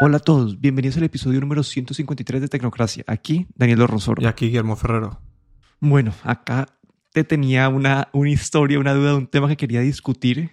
Hola 0.00 0.18
a 0.18 0.20
todos, 0.20 0.60
bienvenidos 0.60 0.96
al 0.96 1.02
episodio 1.02 1.40
número 1.40 1.64
153 1.64 2.40
de 2.42 2.46
Tecnocracia. 2.46 3.02
Aquí 3.08 3.48
Daniel 3.56 3.88
Rosoro. 3.88 4.22
Y 4.22 4.26
aquí 4.26 4.46
Guillermo 4.46 4.76
Ferrero. 4.76 5.20
Bueno, 5.80 6.14
acá 6.22 6.66
te 7.12 7.24
tenía 7.24 7.68
una, 7.68 8.06
una 8.12 8.30
historia, 8.30 8.78
una 8.78 8.94
duda, 8.94 9.16
un 9.16 9.26
tema 9.26 9.48
que 9.48 9.56
quería 9.56 9.80
discutir. 9.80 10.52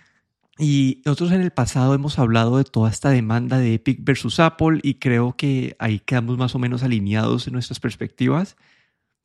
Y 0.58 1.04
nosotros 1.06 1.32
en 1.32 1.42
el 1.42 1.52
pasado 1.52 1.94
hemos 1.94 2.18
hablado 2.18 2.58
de 2.58 2.64
toda 2.64 2.90
esta 2.90 3.12
demanda 3.12 3.60
de 3.60 3.76
Epic 3.76 4.00
versus 4.02 4.40
Apple 4.40 4.80
y 4.82 4.96
creo 4.96 5.36
que 5.38 5.76
ahí 5.78 6.00
quedamos 6.00 6.40
más 6.40 6.56
o 6.56 6.60
menos 6.60 6.82
alineados 6.82 7.46
en 7.46 7.54
nuestras 7.54 7.80
perspectivas, 7.80 8.58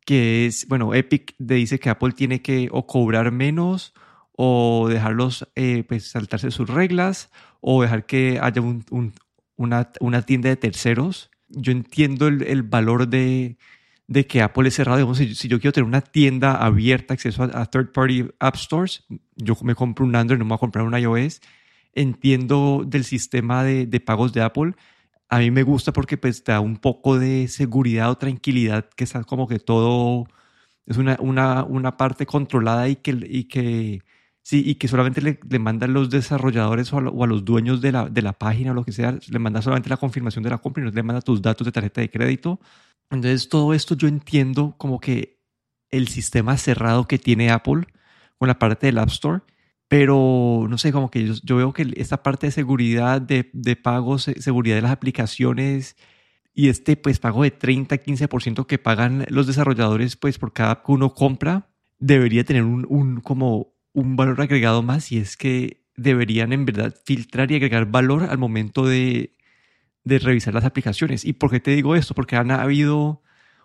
que 0.04 0.44
es, 0.44 0.68
bueno, 0.68 0.92
Epic 0.92 1.34
dice 1.38 1.78
que 1.78 1.88
Apple 1.88 2.12
tiene 2.12 2.42
que 2.42 2.68
o 2.72 2.86
cobrar 2.86 3.32
menos 3.32 3.94
o 4.32 4.86
dejarlos 4.86 5.48
eh, 5.54 5.84
pues, 5.88 6.10
saltarse 6.10 6.50
sus 6.50 6.68
reglas 6.68 7.30
o 7.62 7.80
dejar 7.80 8.04
que 8.04 8.38
haya 8.42 8.60
un, 8.60 8.84
una, 9.60 10.22
tienda 10.22 10.48
de 10.48 10.56
terceros. 10.56 11.30
Yo 11.48 11.72
entiendo 11.72 12.28
el, 12.28 12.62
valor 12.62 13.08
de, 13.08 13.56
que 14.28 14.42
Apple 14.42 14.68
es 14.68 14.74
cerrado. 14.74 15.14
si, 15.14 15.48
yo 15.48 15.60
quiero 15.60 15.72
tener 15.72 15.86
una 15.86 16.00
tienda 16.00 16.54
abierta, 16.54 17.14
acceso 17.14 17.42
a, 17.42 17.66
third 17.66 17.92
party 17.92 18.28
app 18.38 18.56
stores, 18.56 19.04
yo 19.36 19.56
me 19.62 19.74
compro 19.74 20.04
un 20.06 20.16
Android, 20.16 20.38
no 20.38 20.44
me 20.44 20.50
voy 20.50 20.56
a 20.56 20.58
comprar 20.58 20.84
un 20.84 20.96
iOS. 20.96 21.40
Entiendo 21.92 22.84
del 22.86 23.04
sistema 23.04 23.64
de, 23.64 24.00
pagos 24.00 24.32
de 24.32 24.42
Apple. 24.42 24.74
A 25.28 25.38
mí 25.40 25.50
me 25.50 25.62
gusta 25.62 25.92
porque 25.92 26.16
pues 26.16 26.42
da 26.44 26.60
un 26.60 26.76
poco 26.76 27.18
de 27.18 27.48
seguridad 27.48 28.10
o 28.10 28.16
tranquilidad, 28.16 28.88
que 28.96 29.04
está 29.04 29.24
como 29.24 29.46
que 29.46 29.58
todo 29.58 30.26
es 30.86 30.96
una, 30.96 31.16
una, 31.20 31.64
una 31.64 31.96
parte 31.96 32.26
controlada 32.26 32.88
y 32.88 32.96
que, 32.96 33.16
y 33.28 33.44
que 33.44 34.02
Sí, 34.42 34.62
y 34.66 34.76
que 34.76 34.88
solamente 34.88 35.20
le, 35.20 35.38
le 35.48 35.58
mandan 35.58 35.92
los 35.92 36.10
desarrolladores 36.10 36.92
o 36.92 36.98
a, 36.98 37.26
los 37.26 37.44
dueños 37.44 37.80
de 37.80 37.92
la, 37.92 38.08
de 38.08 38.22
la, 38.22 38.32
página 38.32 38.70
o 38.72 38.74
lo 38.74 38.84
que 38.84 38.92
sea, 38.92 39.18
le 39.28 39.38
manda 39.38 39.62
solamente 39.62 39.90
la 39.90 39.98
confirmación 39.98 40.42
de 40.42 40.50
la 40.50 40.58
compra 40.58 40.82
y 40.82 40.86
no 40.86 40.92
le 40.92 41.02
manda 41.02 41.20
tus 41.20 41.42
datos 41.42 41.64
de 41.66 41.72
tarjeta 41.72 42.00
de 42.00 42.10
crédito. 42.10 42.58
Entonces, 43.10 43.48
todo 43.48 43.74
esto 43.74 43.94
yo 43.96 44.08
entiendo 44.08 44.74
como 44.78 44.98
que 44.98 45.40
el 45.90 46.08
sistema 46.08 46.56
cerrado 46.56 47.06
que 47.06 47.18
tiene 47.18 47.50
Apple 47.50 47.86
con 48.38 48.48
la 48.48 48.58
parte 48.58 48.86
del 48.86 48.98
App 48.98 49.10
Store, 49.10 49.42
pero 49.88 50.66
no 50.68 50.78
sé, 50.78 50.92
como 50.92 51.10
que 51.10 51.26
yo, 51.26 51.34
yo 51.42 51.56
veo 51.56 51.72
que 51.72 51.92
esta 51.96 52.22
parte 52.22 52.46
de 52.46 52.52
seguridad, 52.52 53.20
de, 53.20 53.50
de 53.52 53.76
pagos, 53.76 54.30
seguridad 54.38 54.76
de 54.76 54.82
las 54.82 54.92
aplicaciones 54.92 55.96
y 56.54 56.68
este 56.68 56.96
pues 56.96 57.18
pago 57.18 57.42
de 57.42 57.56
30-15% 57.56 58.66
que 58.66 58.78
pagan 58.78 59.26
los 59.28 59.46
desarrolladores 59.46 60.16
pues 60.16 60.38
por 60.38 60.52
cada 60.52 60.82
que 60.82 60.92
uno 60.92 61.14
compra, 61.14 61.68
debería 61.98 62.44
tener 62.44 62.64
un, 62.64 62.86
un 62.88 63.20
como 63.20 63.74
un 64.00 64.16
valor 64.16 64.40
agregado 64.40 64.82
más 64.82 65.12
y 65.12 65.18
es 65.18 65.36
que 65.36 65.82
deberían 65.96 66.52
en 66.52 66.64
verdad 66.64 66.94
filtrar 67.04 67.50
y 67.52 67.56
agregar 67.56 67.86
valor 67.86 68.24
al 68.24 68.38
momento 68.38 68.86
de, 68.86 69.36
de 70.04 70.18
revisar 70.18 70.54
las 70.54 70.64
aplicaciones. 70.64 71.24
¿Y 71.24 71.34
por 71.34 71.50
qué 71.50 71.60
te 71.60 71.72
digo 71.72 71.94
esto? 71.94 72.14
Porque 72.14 72.36
han 72.36 72.50
habido 72.50 73.22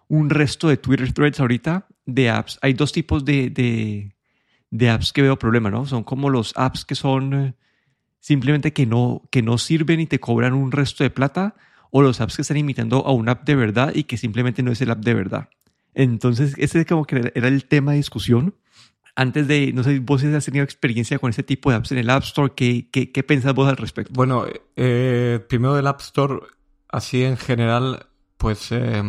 un 0.08 0.30
resto 0.30 0.68
de 0.68 0.78
Twitter 0.78 1.12
threads 1.14 1.40
ahorita 1.40 1.88
de 2.06 2.30
apps. 2.30 2.60
Hay 2.62 2.74
dos 2.74 2.92
tipos 2.92 3.26
de, 3.26 4.12
de, 4.70 4.90
apps 4.90 5.14
que 5.14 5.22
veo 5.22 5.40
problema, 5.40 5.72
¿no? 5.72 5.86
Son 5.86 6.04
como 6.04 6.30
los 6.30 6.54
apps 6.56 6.86
que 6.86 6.96
son 6.96 7.34
eh, 7.34 7.54
simplemente 8.20 8.74
que 8.74 8.86
no, 8.86 9.24
que 9.32 9.42
no 9.42 9.58
sirven 9.58 10.00
y 10.02 10.06
te 10.06 10.20
cobran 10.20 10.54
un 10.54 10.72
resto 10.72 11.04
de 11.04 11.10
plata 11.10 11.56
o 11.92 12.02
los 12.02 12.20
apps 12.20 12.36
que 12.36 12.42
están 12.42 12.58
imitando 12.58 13.06
a 13.06 13.14
una 13.14 13.34
app 13.34 13.46
de 13.46 13.56
verdad 13.56 13.94
y 13.96 14.04
que 14.04 14.18
simplemente 14.18 14.62
no 14.62 14.72
es 14.72 14.82
el 14.82 14.92
app 14.92 15.04
de 15.04 15.14
verdad. 15.14 15.50
Entonces, 15.94 16.54
ese 16.58 16.86
como 16.86 17.06
que 17.06 17.32
era 17.34 17.48
el 17.48 17.66
tema 17.66 17.92
de 17.92 17.98
discusión 17.98 18.56
antes 19.16 19.48
de, 19.48 19.72
no 19.74 19.84
sé, 19.84 20.00
vos 20.00 20.24
has 20.24 20.46
tenido 20.46 20.64
experiencia 20.64 21.20
con 21.20 21.30
ese 21.30 21.44
tipo 21.44 21.70
de 21.70 21.78
apps 21.78 21.92
en 21.92 22.00
el 22.00 22.10
App 22.10 22.24
Store, 22.24 22.54
¿qué, 22.56 22.90
qué, 22.92 23.12
qué 23.12 23.24
pensás 23.24 23.54
vos 23.54 23.68
al 23.68 23.78
respecto? 23.78 24.14
Bueno, 24.14 24.46
eh, 24.76 25.40
primero 25.48 25.76
del 25.76 25.88
App 25.88 26.02
Store, 26.02 26.40
así 26.90 27.24
en 27.24 27.38
general, 27.38 28.08
pues 28.38 28.72
eh, 28.72 29.04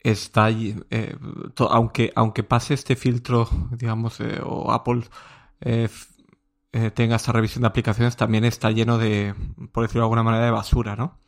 está, 0.00 0.50
eh, 0.50 1.16
aunque, 1.58 2.12
aunque 2.14 2.42
pase 2.42 2.74
este 2.74 2.96
filtro, 2.96 3.48
digamos, 3.72 4.20
eh, 4.20 4.40
o 4.42 4.72
Apple 4.72 5.02
tenga 6.94 7.16
esta 7.16 7.32
revisión 7.32 7.62
de 7.62 7.68
aplicaciones, 7.68 8.16
también 8.16 8.44
está 8.44 8.70
lleno 8.70 8.98
de, 8.98 9.34
por 9.72 9.84
decirlo 9.84 10.02
de 10.02 10.04
alguna 10.04 10.22
manera, 10.22 10.44
de 10.44 10.50
basura, 10.50 10.94
¿no? 10.94 11.18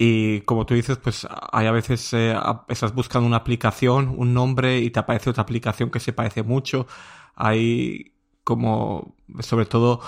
Y 0.00 0.42
como 0.42 0.64
tú 0.64 0.74
dices, 0.74 0.96
pues 0.98 1.26
hay 1.52 1.66
a 1.66 1.72
veces 1.72 2.12
eh, 2.14 2.36
estás 2.68 2.94
buscando 2.94 3.26
una 3.26 3.38
aplicación, 3.38 4.14
un 4.16 4.32
nombre 4.32 4.78
y 4.78 4.90
te 4.90 5.00
aparece 5.00 5.30
otra 5.30 5.42
aplicación 5.42 5.90
que 5.90 5.98
se 6.00 6.12
parece 6.12 6.44
mucho. 6.44 6.86
Hay 7.34 8.12
como, 8.44 9.16
sobre 9.40 9.66
todo, 9.66 10.00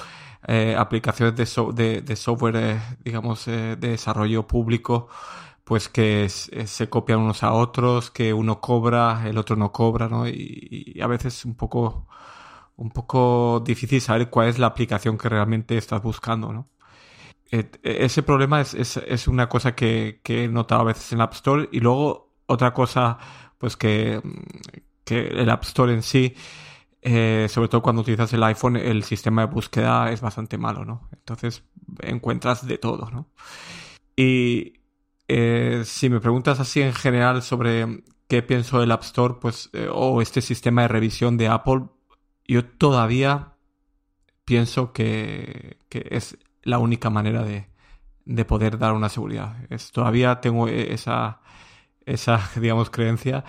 eh, 0.46 0.76
aplicaciones 0.78 1.34
de, 1.74 2.02
de, 2.02 2.16
software, 2.16 2.56
eh, 2.56 2.80
digamos, 3.04 3.46
de 3.46 3.76
desarrollo 3.76 4.46
público, 4.46 5.08
pues 5.64 5.88
que 5.88 6.28
se 6.28 6.88
copian 6.90 7.20
unos 7.20 7.42
a 7.42 7.52
otros, 7.52 8.10
que 8.10 8.32
uno 8.32 8.60
cobra, 8.60 9.24
el 9.28 9.38
otro 9.38 9.56
no 9.56 9.72
cobra, 9.72 10.08
¿no? 10.08 10.28
Y, 10.28 10.92
y 10.96 11.00
a 11.00 11.06
veces 11.08 11.38
es 11.38 11.44
un 11.44 11.54
poco, 11.56 12.06
un 12.76 12.90
poco 12.90 13.60
difícil 13.64 14.00
saber 14.00 14.30
cuál 14.30 14.48
es 14.48 14.58
la 14.58 14.68
aplicación 14.68 15.18
que 15.18 15.28
realmente 15.28 15.76
estás 15.76 16.02
buscando, 16.02 16.52
¿no? 16.52 16.68
E, 17.50 17.68
ese 17.82 18.22
problema 18.22 18.60
es, 18.60 18.74
es, 18.74 18.96
es 18.96 19.26
una 19.26 19.48
cosa 19.48 19.74
que, 19.74 20.20
que, 20.22 20.44
he 20.44 20.48
notado 20.48 20.82
a 20.82 20.84
veces 20.84 21.12
en 21.12 21.20
App 21.20 21.32
Store 21.34 21.68
y 21.72 21.80
luego 21.80 22.32
otra 22.46 22.72
cosa 22.72 23.18
pues 23.58 23.76
que, 23.76 24.20
que 25.04 25.28
el 25.28 25.50
App 25.50 25.64
Store 25.64 25.92
en 25.92 26.02
sí 26.02 26.34
eh, 27.02 27.46
sobre 27.48 27.68
todo 27.68 27.82
cuando 27.82 28.02
utilizas 28.02 28.32
el 28.34 28.42
iPhone 28.44 28.76
el 28.76 29.02
sistema 29.04 29.46
de 29.46 29.52
búsqueda 29.52 30.12
es 30.12 30.20
bastante 30.20 30.58
malo 30.58 30.84
no 30.84 31.08
entonces 31.12 31.64
encuentras 32.02 32.66
de 32.66 32.78
todo 32.78 33.10
no 33.10 33.28
y 34.14 34.74
eh, 35.26 35.82
si 35.84 36.08
me 36.08 36.20
preguntas 36.20 36.60
así 36.60 36.82
en 36.82 36.92
general 36.92 37.42
sobre 37.42 38.04
qué 38.28 38.42
pienso 38.42 38.78
del 38.78 38.92
App 38.92 39.02
Store 39.02 39.34
pues 39.40 39.70
eh, 39.72 39.88
o 39.90 40.22
este 40.22 40.40
sistema 40.40 40.82
de 40.82 40.88
revisión 40.88 41.36
de 41.36 41.48
Apple 41.48 41.86
yo 42.46 42.64
todavía 42.64 43.54
pienso 44.44 44.92
que, 44.92 45.78
que 45.88 46.06
es 46.10 46.36
la 46.70 46.78
única 46.78 47.10
manera 47.10 47.42
de, 47.42 47.66
de 48.24 48.44
poder 48.44 48.78
dar 48.78 48.92
una 48.92 49.08
seguridad. 49.08 49.56
Es, 49.70 49.90
todavía 49.92 50.40
tengo 50.40 50.68
e, 50.68 50.92
esa, 50.94 51.40
esa, 52.06 52.40
digamos, 52.60 52.90
creencia 52.90 53.44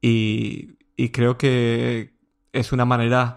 y, 0.00 0.78
y, 0.96 1.10
creo 1.10 1.36
que 1.36 2.14
es 2.52 2.72
una 2.72 2.84
manera 2.84 3.36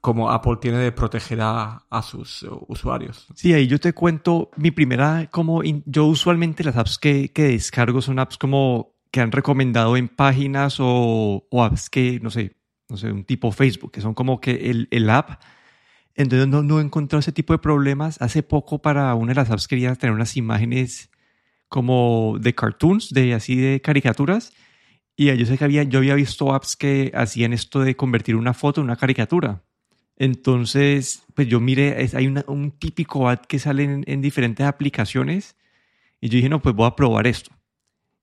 como 0.00 0.30
Apple 0.30 0.58
tiene 0.60 0.78
de 0.78 0.92
proteger 0.92 1.40
a, 1.40 1.84
a, 1.90 2.02
sus 2.02 2.46
usuarios. 2.68 3.26
Sí, 3.34 3.52
ahí 3.52 3.66
yo 3.66 3.80
te 3.80 3.92
cuento 3.92 4.50
mi 4.56 4.70
primera, 4.70 5.28
como 5.30 5.62
yo 5.64 6.06
usualmente 6.06 6.62
las 6.62 6.76
apps 6.76 6.98
que, 6.98 7.32
que 7.32 7.48
descargo 7.48 8.00
son 8.00 8.20
apps 8.20 8.38
como 8.38 8.94
que 9.10 9.20
han 9.20 9.32
recomendado 9.32 9.96
en 9.96 10.08
páginas 10.08 10.76
o, 10.78 11.46
o 11.50 11.64
apps 11.64 11.90
que, 11.90 12.20
no 12.20 12.30
sé, 12.30 12.56
no 12.88 12.96
sé, 12.96 13.10
un 13.10 13.24
tipo 13.24 13.50
Facebook, 13.50 13.90
que 13.90 14.00
son 14.00 14.14
como 14.14 14.40
que 14.40 14.70
el, 14.70 14.86
el 14.92 15.10
app 15.10 15.40
entonces 16.16 16.48
no, 16.48 16.62
no 16.62 16.80
he 16.80 16.82
encontrado 16.82 17.20
ese 17.20 17.32
tipo 17.32 17.52
de 17.52 17.58
problemas. 17.58 18.20
Hace 18.20 18.42
poco 18.42 18.80
para 18.80 19.14
una 19.14 19.32
de 19.32 19.36
las 19.36 19.50
apps 19.50 19.68
quería 19.68 19.94
tener 19.94 20.14
unas 20.14 20.36
imágenes 20.36 21.10
como 21.68 22.38
de 22.40 22.54
cartoons, 22.54 23.10
de 23.10 23.34
así 23.34 23.56
de 23.56 23.80
caricaturas. 23.82 24.52
Y 25.14 25.34
yo 25.36 25.46
sé 25.46 25.58
que 25.58 25.64
había, 25.64 25.82
yo 25.82 25.98
había 25.98 26.14
visto 26.14 26.54
apps 26.54 26.76
que 26.76 27.12
hacían 27.14 27.52
esto 27.52 27.80
de 27.80 27.96
convertir 27.96 28.36
una 28.36 28.54
foto 28.54 28.80
en 28.80 28.86
una 28.86 28.96
caricatura. 28.96 29.62
Entonces, 30.16 31.22
pues 31.34 31.48
yo 31.48 31.60
miré, 31.60 32.08
hay 32.14 32.26
un 32.26 32.70
típico 32.78 33.28
ad 33.28 33.40
que 33.40 33.58
sale 33.58 34.02
en, 34.06 34.20
diferentes 34.22 34.66
aplicaciones. 34.66 35.56
Y 36.20 36.30
yo 36.30 36.36
dije, 36.36 36.48
no, 36.48 36.62
pues 36.62 36.74
voy 36.74 36.86
a 36.86 36.96
probar 36.96 37.26
esto. 37.26 37.50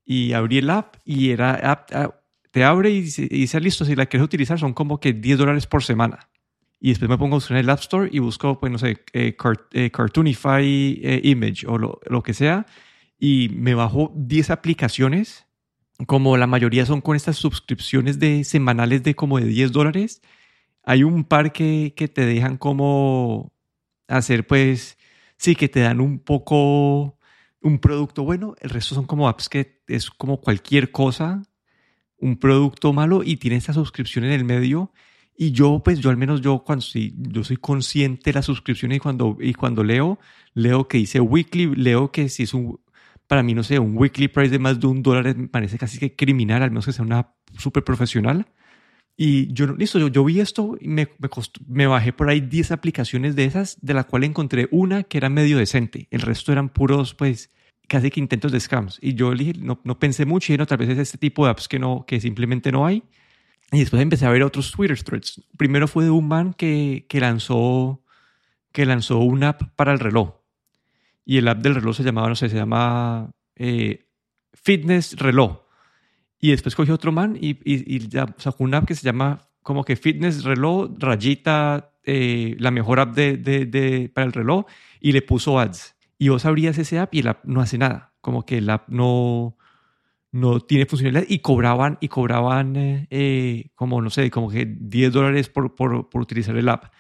Y 0.04 0.34
abrí 0.34 0.58
el 0.58 0.70
app 0.70 0.96
y 1.06 1.30
era 1.30 1.54
app, 1.72 1.90
ah, 1.94 2.16
te 2.52 2.64
abre 2.64 2.90
y 2.90 3.02
dice, 3.02 3.60
listo, 3.60 3.86
si 3.86 3.96
la 3.96 4.08
quieres 4.08 4.26
utilizar 4.26 4.60
son 4.60 4.74
como 4.74 5.00
que 5.00 5.14
10 5.14 5.38
dólares 5.38 5.68
por 5.68 5.84
semana 5.84 6.30
y 6.84 6.90
después 6.90 7.08
me 7.08 7.18
pongo 7.18 7.36
a 7.36 7.38
buscar 7.38 7.56
en 7.56 7.64
el 7.64 7.70
App 7.70 7.80
Store 7.80 8.10
y 8.12 8.20
busco, 8.20 8.60
pues 8.60 8.70
no 8.70 8.78
sé, 8.78 8.98
eh, 9.14 9.38
eh, 9.72 9.90
Cartoonify 9.90 11.00
eh, 11.02 11.22
Image 11.24 11.66
o 11.66 11.78
lo, 11.78 12.02
lo, 12.06 12.22
que 12.22 12.34
sea, 12.34 12.66
y 13.18 13.48
me 13.56 13.74
bajo 13.74 14.12
10 14.18 14.50
aplicaciones, 14.50 15.46
como 16.08 16.36
la 16.36 16.46
mayoría 16.46 16.86
son 16.86 17.00
con 17.00 17.16
estas 17.16 17.38
suscripciones 17.38 18.20
de 18.20 18.44
semanales 18.44 19.02
de 19.02 19.16
como 19.16 19.40
de 19.40 19.46
10 19.46 19.72
dólares. 19.72 20.22
Hay 20.84 21.06
un 21.06 21.24
par 21.24 21.54
que, 21.54 21.94
que 21.96 22.10
te 22.10 22.26
dejan 22.26 22.58
como 22.58 23.54
hacer, 24.10 24.46
pues, 24.46 24.98
sí, 25.38 25.56
que 25.56 25.70
te 25.70 25.80
dan 25.80 26.02
un 26.02 26.20
poco 26.20 27.18
un 27.62 27.80
producto 27.80 28.26
bueno, 28.26 28.56
el 28.60 28.70
resto 28.70 28.94
son 28.94 29.06
como 29.06 29.30
apps 29.30 29.48
que 29.48 29.82
es 29.88 30.10
como 30.10 30.42
cualquier 30.42 30.92
cosa, 30.92 31.44
un 32.18 32.36
producto 32.36 32.92
malo 32.92 33.24
y 33.24 33.38
tiene 33.38 33.56
esta 33.56 33.72
suscripción 33.72 34.26
en 34.26 34.34
el 34.34 34.44
medio 34.44 34.92
y 35.36 35.52
yo, 35.52 35.82
pues 35.84 36.00
yo 36.00 36.10
al 36.10 36.18
menos 36.18 36.42
yo 36.42 36.60
cuando 36.60 36.84
sí, 36.84 37.14
yo 37.18 37.44
soy 37.44 37.58
consciente 37.58 38.30
de 38.30 38.34
las 38.36 38.46
suscripciones 38.46 38.98
y 38.98 39.00
cuando, 39.00 39.38
y 39.40 39.54
cuando 39.54 39.84
leo, 39.84 40.20
leo 40.54 40.88
que 40.88 40.98
dice 40.98 41.20
weekly, 41.20 41.76
leo 41.76 42.12
que 42.12 42.30
si 42.30 42.44
es 42.44 42.54
un, 42.54 42.80
para 43.28 43.44
mí 43.44 43.54
no 43.54 43.64
sé, 43.64 43.80
un 43.80 43.98
weekly 43.98 44.28
price 44.28 44.52
de 44.52 44.60
más 44.60 44.80
de 44.80 44.88
un 44.88 45.02
dólar 45.02 45.36
me 45.36 45.48
parece 45.48 45.78
casi 45.78 45.98
que 45.98 46.16
criminal, 46.16 46.62
al 46.62 46.72
menos 46.72 46.86
que 46.86 46.94
sea 46.94 47.06
una 47.06 47.30
súper 47.58 47.84
profesional. 47.84 48.46
Y 49.16 49.54
yo, 49.54 49.68
listo, 49.68 50.00
yo, 50.00 50.08
yo 50.08 50.24
vi 50.24 50.40
esto 50.40 50.76
y 50.80 50.88
me, 50.88 51.08
me, 51.20 51.30
me 51.68 51.88
bajé 51.88 52.14
por 52.14 52.30
ahí 52.30 52.42
10 52.42 52.72
aplicaciones 52.72 53.36
de 53.36 53.46
esas, 53.46 53.78
de 53.82 53.94
la 53.94 54.06
cual 54.06 54.24
encontré 54.24 54.68
una 54.72 55.04
que 55.04 55.18
era 55.18 55.30
medio 55.30 55.58
decente. 55.58 56.08
El 56.10 56.22
resto 56.22 56.52
eran 56.52 56.70
puros, 56.70 57.14
pues, 57.14 57.52
casi 57.88 58.10
que 58.10 58.20
intentos 58.20 58.52
de 58.52 58.60
scams. 58.60 58.98
Y 59.02 59.14
yo 59.14 59.34
no, 59.60 59.80
no 59.84 60.00
pensé 60.00 60.26
mucho 60.26 60.52
y 60.54 60.58
no, 60.58 60.66
tal 60.66 60.80
vez 60.80 60.90
es 60.90 60.98
este 60.98 61.20
tipo 61.20 61.46
de 61.46 61.52
apps 61.52 61.68
que, 61.68 61.78
no, 61.78 62.06
que 62.08 62.20
simplemente 62.20 62.72
no 62.72 62.86
hay. 62.88 63.04
Y 63.74 63.80
después 63.80 64.04
empecé 64.04 64.28
a 64.28 64.30
ver 64.30 64.44
otros 64.44 64.72
Twitter 64.72 65.02
threads. 65.02 65.42
Primero 65.58 65.88
fue 65.88 66.04
de 66.04 66.12
un 66.12 66.28
man 66.28 66.54
que, 66.54 67.08
que, 67.10 67.20
lanzó, 67.20 68.04
que 68.72 68.86
lanzó 68.86 69.18
una 69.18 69.50
app 69.50 69.64
para 69.76 69.92
el 69.92 70.00
reloj. 70.00 70.36
Y 71.26 71.38
el 71.38 71.48
app 71.48 71.58
del 71.58 71.74
reloj 71.74 71.98
se 71.98 72.04
llamaba, 72.04 72.30
no 72.30 72.36
sé, 72.36 72.50
se 72.50 72.56
llama 72.56 73.32
eh, 73.56 74.06
Fitness 74.54 75.18
Reloj. 75.18 75.62
Y 76.40 76.52
después 76.52 76.76
cogió 76.76 76.94
otro 76.94 77.12
man 77.12 77.36
y, 77.36 77.58
y, 77.64 77.96
y 77.96 78.10
sacó 78.38 78.64
una 78.64 78.78
app 78.78 78.86
que 78.86 78.94
se 78.94 79.04
llama 79.04 79.50
como 79.64 79.84
que 79.84 79.96
Fitness 79.96 80.44
Reloj, 80.44 80.92
rayita, 81.00 81.94
eh, 82.04 82.56
la 82.60 82.70
mejor 82.70 83.00
app 83.00 83.16
de, 83.16 83.38
de, 83.38 83.66
de, 83.66 84.12
para 84.14 84.28
el 84.28 84.34
reloj, 84.34 84.66
y 85.00 85.14
le 85.14 85.24
puso 85.24 85.58
ads. 85.58 85.96
Y 86.20 86.30
vos 86.30 86.46
abrías 86.46 86.78
ese 86.78 87.00
app 87.00 87.16
y 87.16 87.20
el 87.20 87.28
app 87.30 87.44
no 87.46 87.60
hace 87.60 87.80
nada. 87.80 88.14
Como 88.22 88.46
que 88.46 88.60
el 88.60 88.70
app 88.70 88.88
no, 88.90 89.58
no 90.34 90.60
tiene 90.60 90.88
funcionalidad 90.88 91.26
y 91.30 91.40
cobraban, 91.40 92.00
y 92.02 92.08
cobraban 92.08 92.76
eh, 92.76 93.08
eh 93.12 93.70
como, 93.76 94.02
no 94.02 94.10
sé, 94.10 94.32
como 94.32 94.50
que 94.50 94.66
10 94.66 95.14
dólares 95.14 95.48
por, 95.48 95.76
por, 95.76 96.10
por 96.10 96.22
utilizar 96.22 96.58
el 96.58 96.68
app. 96.70 96.92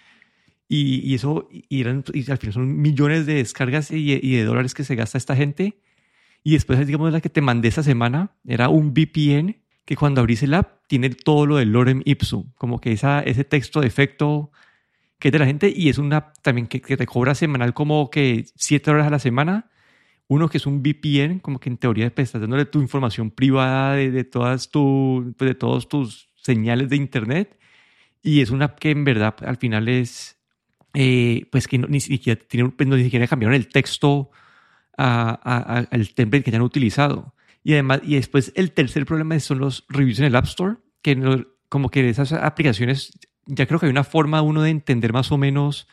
Y, 0.69 1.00
y 1.00 1.15
eso, 1.15 1.50
y, 1.51 1.81
eran, 1.81 2.03
y 2.13 2.30
al 2.31 2.38
final 2.38 2.53
son 2.53 2.81
millones 2.81 3.25
de 3.25 3.35
descargas 3.35 3.91
y, 3.91 4.13
y, 4.13 4.35
de 4.35 4.44
dólares 4.44 4.75
que 4.75 4.83
se 4.83 4.95
gasta 4.95 5.18
esta 5.18 5.35
gente. 5.35 5.80
Y 6.44 6.53
después, 6.53 6.85
digamos, 6.85 7.12
la 7.12 7.21
que 7.21 7.30
te 7.30 7.41
mandé 7.41 7.69
esta 7.69 7.83
semana 7.83 8.35
era 8.45 8.69
un 8.69 8.94
VPN 8.94 9.57
que 9.85 9.95
cuando 9.95 10.21
abrís 10.21 10.44
el 10.44 10.53
app 10.53 10.85
tiene 10.88 11.09
todo 11.09 11.47
lo 11.47 11.57
del 11.57 11.71
lorem 11.71 12.03
ipsum, 12.06 12.51
como 12.56 12.80
que 12.80 12.91
esa, 12.91 13.21
ese 13.21 13.44
texto 13.44 13.81
de 13.81 13.88
efecto 13.88 14.51
que 15.18 15.30
es 15.30 15.31
de 15.31 15.39
la 15.39 15.45
gente 15.45 15.74
y 15.75 15.89
es 15.89 15.97
una 15.97 16.18
app 16.18 16.35
también 16.44 16.68
que, 16.68 16.81
que 16.81 16.97
te 16.97 17.07
cobra 17.07 17.33
semanal 17.33 17.74
como 17.74 18.09
que 18.09 18.45
7 18.56 18.91
horas 18.91 19.07
a 19.07 19.09
la 19.09 19.19
semana 19.19 19.71
uno 20.33 20.50
que 20.50 20.57
es 20.57 20.65
un 20.65 20.81
VPN, 20.81 21.39
como 21.39 21.59
que 21.59 21.69
en 21.69 21.77
teoría 21.77 22.13
pues, 22.13 22.30
estás 22.30 22.41
dándole 22.41 22.65
tu 22.65 22.81
información 22.81 23.30
privada 23.31 23.95
de, 23.95 24.12
de 24.12 24.24
todas 24.24 24.69
tu, 24.69 25.33
pues, 25.38 25.50
de 25.50 25.56
todos 25.56 25.88
tus 25.88 26.30
señales 26.35 26.89
de 26.89 26.95
internet. 26.95 27.59
Y 28.21 28.41
es 28.41 28.50
una 28.50 28.75
que 28.75 28.91
en 28.91 29.03
verdad 29.03 29.35
al 29.45 29.57
final 29.57 29.88
es, 29.88 30.38
eh, 30.94 31.45
pues 31.51 31.68
que 31.68 31.77
no, 31.77 31.88
ni 31.88 32.00
siquiera 32.00 32.41
tiene, 32.47 32.69
pues, 32.69 32.89
no, 32.89 32.95
ni 32.95 33.03
siquiera 33.03 33.27
cambiaron 33.27 33.56
el 33.56 33.68
texto 33.68 34.31
al 34.97 36.13
template 36.15 36.44
que 36.44 36.51
ya 36.51 36.57
han 36.57 36.63
utilizado. 36.63 37.33
Y 37.63 37.74
además, 37.74 38.01
y 38.03 38.15
después 38.15 38.51
el 38.56 38.71
tercer 38.71 39.06
problema 39.06 39.39
son 39.39 39.59
los 39.59 39.85
reviews 39.89 40.19
en 40.19 40.25
el 40.25 40.35
App 40.35 40.45
Store, 40.45 40.77
que 41.01 41.15
no, 41.15 41.45
como 41.69 41.89
que 41.89 42.07
esas 42.09 42.33
aplicaciones, 42.33 43.12
ya 43.45 43.65
creo 43.65 43.80
que 43.80 43.85
hay 43.85 43.91
una 43.91 44.03
forma 44.03 44.41
uno 44.41 44.62
de 44.62 44.69
entender 44.69 45.13
más 45.13 45.31
o 45.31 45.38
menos 45.38 45.88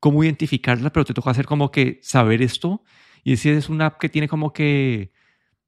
cómo 0.00 0.24
identificarla, 0.24 0.90
pero 0.90 1.04
te 1.04 1.14
toca 1.14 1.30
hacer 1.30 1.46
como 1.46 1.70
que 1.70 2.00
saber 2.02 2.42
esto 2.42 2.82
y 3.24 3.36
si 3.36 3.50
es 3.50 3.68
una 3.68 3.86
app 3.86 3.98
que 3.98 4.08
tiene 4.08 4.28
como 4.28 4.52
que, 4.52 5.12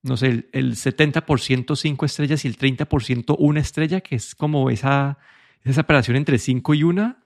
no 0.02 0.16
sé, 0.16 0.26
el, 0.28 0.48
el 0.52 0.74
70% 0.74 1.76
5 1.76 2.06
estrellas 2.06 2.44
y 2.44 2.48
el 2.48 2.58
30% 2.58 3.36
una 3.38 3.60
estrella, 3.60 4.00
que 4.00 4.16
es 4.16 4.34
como 4.34 4.70
esa, 4.70 5.18
esa 5.62 5.74
separación 5.74 6.16
entre 6.16 6.38
5 6.38 6.74
y 6.74 6.82
1, 6.82 7.16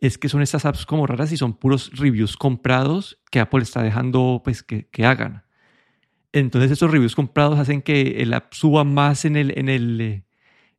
es 0.00 0.16
que 0.16 0.28
son 0.28 0.42
estas 0.42 0.64
apps 0.64 0.86
como 0.86 1.06
raras 1.06 1.32
y 1.32 1.36
son 1.36 1.54
puros 1.54 1.90
reviews 1.94 2.36
comprados 2.36 3.18
que 3.30 3.40
Apple 3.40 3.62
está 3.62 3.82
dejando 3.82 4.40
pues 4.44 4.62
que, 4.62 4.86
que 4.88 5.04
hagan. 5.04 5.44
Entonces 6.32 6.70
estos 6.70 6.90
reviews 6.90 7.16
comprados 7.16 7.58
hacen 7.58 7.82
que 7.82 8.22
el 8.22 8.32
app 8.32 8.52
suba 8.52 8.84
más 8.84 9.24
en 9.24 9.36
el, 9.36 9.58
en 9.58 9.68
el, 9.68 10.24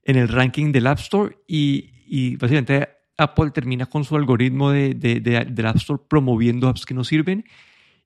en 0.03 0.15
el 0.15 0.27
ranking 0.29 0.71
del 0.71 0.87
App 0.87 0.99
Store 0.99 1.37
y, 1.47 1.91
y 2.05 2.37
básicamente 2.37 2.87
Apple 3.17 3.51
termina 3.51 3.87
con 3.87 4.05
su 4.05 4.15
algoritmo 4.15 4.71
de, 4.71 4.93
de, 4.93 5.19
de, 5.19 5.45
del 5.45 5.65
App 5.65 5.77
Store 5.77 6.01
promoviendo 6.07 6.69
apps 6.69 6.85
que 6.85 6.93
no 6.93 7.03
sirven 7.03 7.45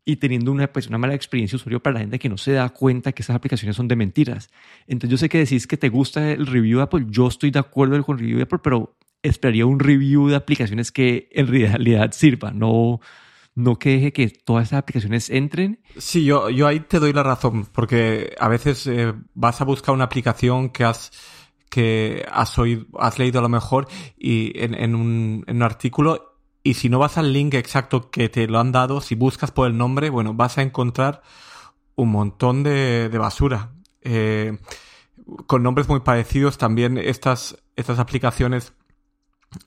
y 0.06 0.18
teniendo 0.18 0.52
una, 0.52 0.68
pues, 0.68 0.88
una 0.88 0.98
mala 0.98 1.14
experiencia 1.14 1.56
usuario 1.56 1.82
para 1.82 1.96
la 1.96 2.00
gente 2.02 2.20
que 2.20 2.30
no 2.30 2.38
se 2.38 2.52
da 2.52 2.70
cuenta 2.70 3.14
que 3.14 3.22
esas 3.22 3.36
aplicaciones 3.36 3.76
son 3.76 3.88
de 3.88 3.96
mentiras. 3.96 4.50
Entonces 4.88 5.12
yo 5.12 5.18
sé 5.18 5.30
que 5.30 5.40
decís 5.40 5.68
que 5.68 5.78
te 5.78 5.90
gusta 5.90 6.32
el 6.32 6.46
review 6.46 6.80
de 6.80 6.84
Apple, 6.84 7.06
yo 7.10 7.28
estoy 7.28 7.52
de 7.52 7.60
acuerdo 7.60 8.02
con 8.04 8.16
el 8.16 8.20
review 8.20 8.38
de 8.38 8.44
Apple, 8.44 8.60
pero 8.62 8.98
esperaría 9.22 9.66
un 9.66 9.80
review 9.80 10.28
de 10.28 10.36
aplicaciones 10.36 10.92
que 10.92 11.30
en 11.32 11.48
realidad 11.48 12.12
sirvan, 12.12 12.60
no, 12.60 13.00
no 13.56 13.80
que 13.80 13.92
deje 13.92 14.14
que 14.14 14.28
todas 14.28 14.68
esas 14.68 14.80
aplicaciones 14.80 15.30
entren. 15.30 15.80
Sí, 15.98 16.26
yo, 16.26 16.50
yo 16.50 16.68
ahí 16.68 16.82
te 16.82 17.00
doy 17.00 17.14
la 17.14 17.24
razón, 17.24 17.66
porque 17.72 18.36
a 18.38 18.50
veces 18.50 18.86
eh, 18.88 19.14
vas 19.34 19.62
a 19.62 19.66
buscar 19.66 19.96
una 19.96 20.06
aplicación 20.06 20.70
que 20.70 20.84
has 20.84 21.12
que 21.70 22.24
has 22.32 22.60
oído, 22.60 22.86
has 23.00 23.18
leído 23.18 23.40
a 23.40 23.42
lo 23.42 23.50
mejor 23.50 23.88
y 24.16 24.52
en, 24.62 24.76
en 24.76 24.94
un 24.94 25.64
artículo 25.64 26.33
y 26.64 26.76
si 26.76 26.90
no 26.90 26.98
vas 26.98 27.18
al 27.18 27.34
link 27.34 27.54
exacto 27.54 28.10
que 28.10 28.30
te 28.30 28.48
lo 28.48 28.60
han 28.60 28.72
dado, 28.72 29.02
si 29.02 29.16
buscas 29.16 29.52
por 29.52 29.68
el 29.68 29.78
nombre, 29.78 30.10
bueno, 30.10 30.34
vas 30.34 30.58
a 30.58 30.62
encontrar 30.62 31.22
un 31.96 32.10
montón 32.10 32.64
de, 32.64 33.10
de 33.10 33.18
basura. 33.18 33.72
Eh, 34.02 34.58
con 35.46 35.64
nombres 35.64 35.88
muy 35.88 36.00
parecidos, 36.02 36.58
también 36.58 36.98
estas, 36.98 37.58
estas 37.76 38.00
aplicaciones, 38.00 38.74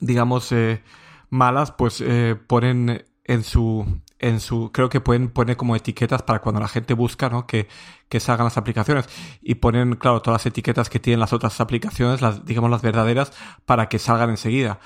digamos, 0.01 0.51
eh, 0.53 0.83
malas, 1.31 1.73
pues 1.73 2.01
eh, 2.01 2.37
ponen 2.47 3.05
en 3.25 3.43
su, 3.43 4.01
en 4.19 4.41
su, 4.41 4.71
creo 4.73 4.89
que 4.89 5.01
pueden 5.01 5.29
poner 5.29 5.57
como 5.57 5.77
etiquetas 5.77 6.23
para 6.23 6.41
cuando 6.41 6.61
la 6.61 6.69
gente 6.69 6.95
busca, 6.95 7.29
¿no? 7.29 7.47
Que, 7.47 7.69
que 8.09 8.21
salgan 8.21 8.45
las 8.45 8.57
aplicaciones. 8.57 9.09
Y 9.43 9.57
ponen, 9.57 9.97
claro, 9.97 10.23
todas 10.23 10.43
las 10.43 10.47
etiquetas 10.47 10.89
que 10.89 11.01
tienen 11.01 11.21
las 11.21 11.33
otras 11.33 11.61
aplicaciones, 11.61 12.21
las, 12.23 12.45
digamos, 12.45 12.71
las 12.71 12.83
verdaderas, 12.83 13.33
para 13.65 13.89
que 13.89 13.99
salgan 13.99 14.31
enseguida. 14.31 14.81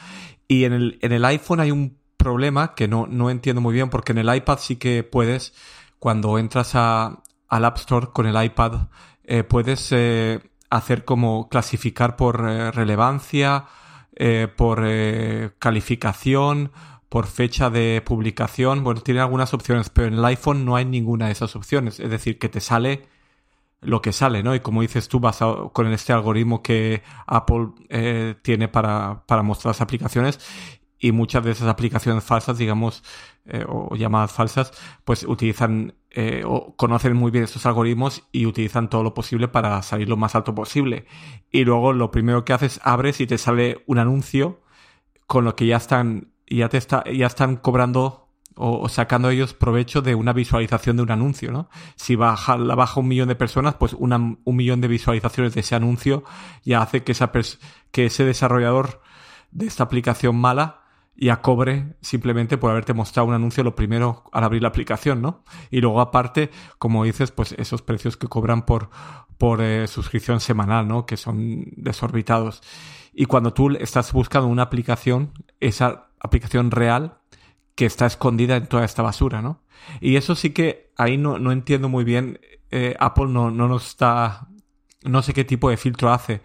Y 0.49 0.65
en 0.65 0.73
el, 0.73 0.99
en 1.03 1.13
el 1.13 1.25
iPhone 1.25 1.61
hay 1.61 1.71
un 1.71 2.00
problema 2.23 2.75
que 2.75 2.87
no, 2.89 3.07
no 3.07 3.31
entiendo 3.31 3.61
muy 3.61 3.75
bien 3.75 3.91
porque 3.91 4.13
en 4.13 4.19
el 4.19 4.35
iPad 4.35 4.59
sí 4.61 4.77
que 4.77 5.03
puedes, 5.03 5.55
cuando 5.99 6.39
entras 6.39 6.75
a, 6.75 7.23
al 7.49 7.65
App 7.65 7.79
Store 7.79 8.09
con 8.13 8.27
el 8.27 8.43
iPad, 8.43 8.89
eh, 9.25 9.43
puedes 9.43 9.91
eh, 9.93 10.41
hacer 10.69 11.05
como 11.05 11.49
clasificar 11.49 12.17
por 12.17 12.47
eh, 12.49 12.71
relevancia, 12.71 13.67
por 14.57 14.87
calificación, 15.59 16.73
por 17.09 17.27
fecha 17.27 17.71
de 17.71 18.03
publicación. 18.05 18.85
Bueno, 18.85 19.01
tiene 19.01 19.21
algunas 19.21 19.55
opciones, 19.55 19.89
pero 19.89 20.09
en 20.09 20.15
el 20.15 20.25
iPhone 20.27 20.67
no 20.67 20.77
hay 20.77 20.85
ninguna 20.85 21.27
de 21.27 21.33
esas 21.33 21.57
opciones. 21.57 22.01
Es 22.01 22.11
decir, 22.11 22.39
que 22.39 22.51
te 22.51 22.61
sale 22.61 23.09
lo 23.81 24.03
que 24.03 24.13
sale, 24.13 24.43
¿no? 24.43 24.55
Y 24.55 24.61
como 24.61 24.83
dices 24.83 25.09
tú, 25.09 25.21
vas 25.21 25.41
con 25.73 25.87
este 25.93 26.13
algoritmo 26.13 26.63
que 26.63 27.03
Apple 27.27 27.69
eh, 27.89 28.35
tiene 28.43 28.69
para, 28.69 29.25
para 29.27 29.43
mostrar 29.43 29.71
las 29.71 29.81
aplicaciones 29.81 30.39
y 31.01 31.13
muchas 31.13 31.43
de 31.43 31.53
esas 31.53 31.67
aplicaciones 31.67 32.23
falsas, 32.23 32.59
digamos, 32.59 33.03
eh, 33.47 33.65
o 33.67 33.97
llamadas 33.97 34.33
falsas, 34.33 34.73
pues 35.05 35.25
utilizan 35.25 35.95
eh, 36.11 36.43
o 36.45 36.77
conocen 36.77 37.17
muy 37.17 37.31
bien 37.31 37.45
estos 37.45 37.67
algoritmos 37.67 38.25
y 38.33 38.47
utilizan 38.47 38.91
todo 38.91 39.03
lo 39.03 39.15
posible 39.15 39.49
para 39.49 39.81
salir 39.83 40.09
lo 40.09 40.17
más 40.17 40.35
alto 40.35 40.55
posible. 40.55 41.07
Y 41.51 41.65
luego 41.65 41.93
lo 41.93 42.11
primero 42.11 42.45
que 42.45 42.53
haces, 42.53 42.81
abres 42.83 43.21
y 43.21 43.27
te 43.27 43.39
sale 43.39 43.83
un 43.87 43.99
anuncio 43.99 44.61
con 45.27 45.45
lo 45.45 45.57
que 45.57 45.67
ya 45.67 45.77
están, 45.77 46.33
ya 46.49 46.69
te 46.69 46.77
está, 46.77 47.05
ya 47.05 47.27
están 47.27 47.57
cobrando 47.57 48.29
o, 48.57 48.89
sacando 48.89 49.31
ellos 49.31 49.55
provecho 49.55 50.03
de 50.03 50.15
una 50.15 50.33
visualización 50.33 50.97
de 50.97 51.05
un 51.05 51.11
anuncio, 51.13 51.51
¿no? 51.51 51.71
Si 51.97 52.17
baja, 52.17 52.59
la 52.59 52.75
baja 52.75 53.01
un 53.01 53.09
millón 53.09 53.29
de 53.29 53.37
personas, 53.37 53.77
pues 53.77 53.95
una, 53.95 54.17
un 54.17 54.57
millón 54.57 54.81
de 54.81 54.89
visualizaciones 54.89 55.55
de 55.55 55.61
ese 55.61 55.77
anuncio 55.77 56.25
ya 56.65 56.83
hace 56.83 57.05
que 57.05 57.13
esa 57.13 57.31
que 57.91 58.07
ese 58.07 58.25
desarrollador 58.25 59.01
de 59.53 59.67
esta 59.67 59.85
aplicación 59.85 60.37
mala 60.37 60.80
y 61.23 61.29
a 61.29 61.43
cobre 61.43 61.97
simplemente 62.01 62.57
por 62.57 62.71
haberte 62.71 62.95
mostrado 62.95 63.29
un 63.29 63.35
anuncio 63.35 63.63
lo 63.63 63.77
primero 63.77 64.25
al 64.33 64.43
abrir 64.43 64.63
la 64.63 64.69
aplicación, 64.69 65.21
¿no? 65.21 65.45
Y 65.71 65.83
luego 65.83 66.01
aparte, 66.01 66.51
como 66.79 67.05
dices, 67.05 67.31
pues 67.31 67.53
esos 67.53 67.83
precios 67.83 68.17
que 68.17 68.27
cobran 68.27 68.65
por, 68.65 68.89
por 69.37 69.61
eh, 69.61 69.87
suscripción 69.87 70.41
semanal, 70.41 70.89
¿no? 70.89 71.05
Que 71.05 71.19
son 71.19 71.67
desorbitados. 71.77 72.63
Y 73.13 73.27
cuando 73.27 73.53
tú 73.53 73.69
estás 73.79 74.15
buscando 74.15 74.49
una 74.49 74.63
aplicación, 74.63 75.35
esa 75.61 76.09
aplicación 76.21 76.71
real 76.71 77.19
que 77.75 77.85
está 77.85 78.07
escondida 78.07 78.57
en 78.57 78.67
toda 78.67 78.87
esta 78.87 79.03
basura, 79.03 79.43
¿no? 79.43 79.63
Y 80.01 80.17
eso 80.17 80.35
sí 80.35 80.51
que 80.51 80.91
ahí 80.97 81.19
no, 81.19 81.39
no 81.39 81.53
entiendo 81.53 81.91
muy 81.91 82.03
bien. 82.03 82.41
Eh, 82.71 82.97
Apple 82.99 83.27
no, 83.29 83.51
no 83.51 83.69
nos 83.69 83.89
está... 83.89 84.49
No 85.05 85.21
sé 85.21 85.35
qué 85.35 85.45
tipo 85.45 85.69
de 85.69 85.77
filtro 85.77 86.11
hace. 86.13 86.41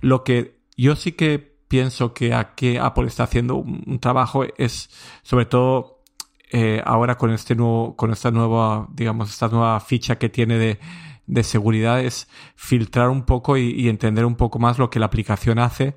Lo 0.00 0.24
que 0.24 0.58
yo 0.76 0.96
sí 0.96 1.12
que 1.12 1.57
pienso 1.68 2.14
que 2.14 2.34
aquí 2.34 2.76
Apple 2.76 3.06
está 3.06 3.24
haciendo 3.24 3.56
un, 3.56 3.98
trabajo 4.00 4.44
es 4.56 4.90
sobre 5.22 5.46
todo 5.46 6.02
eh, 6.50 6.82
ahora 6.84 7.16
con 7.16 7.30
este 7.30 7.54
nuevo, 7.54 7.94
con 7.96 8.10
esta 8.10 8.30
nueva, 8.30 8.88
digamos, 8.90 9.30
esta 9.30 9.48
nueva 9.48 9.78
ficha 9.80 10.16
que 10.16 10.28
tiene 10.28 10.58
de, 10.58 10.78
de 11.26 11.42
seguridad 11.42 12.00
es 12.00 12.28
filtrar 12.56 13.10
un 13.10 13.24
poco 13.24 13.56
y, 13.56 13.88
entender 13.88 14.24
un 14.24 14.36
poco 14.36 14.58
más 14.58 14.78
lo 14.78 14.90
que 14.90 14.98
la 14.98 15.06
aplicación 15.06 15.58
hace 15.58 15.96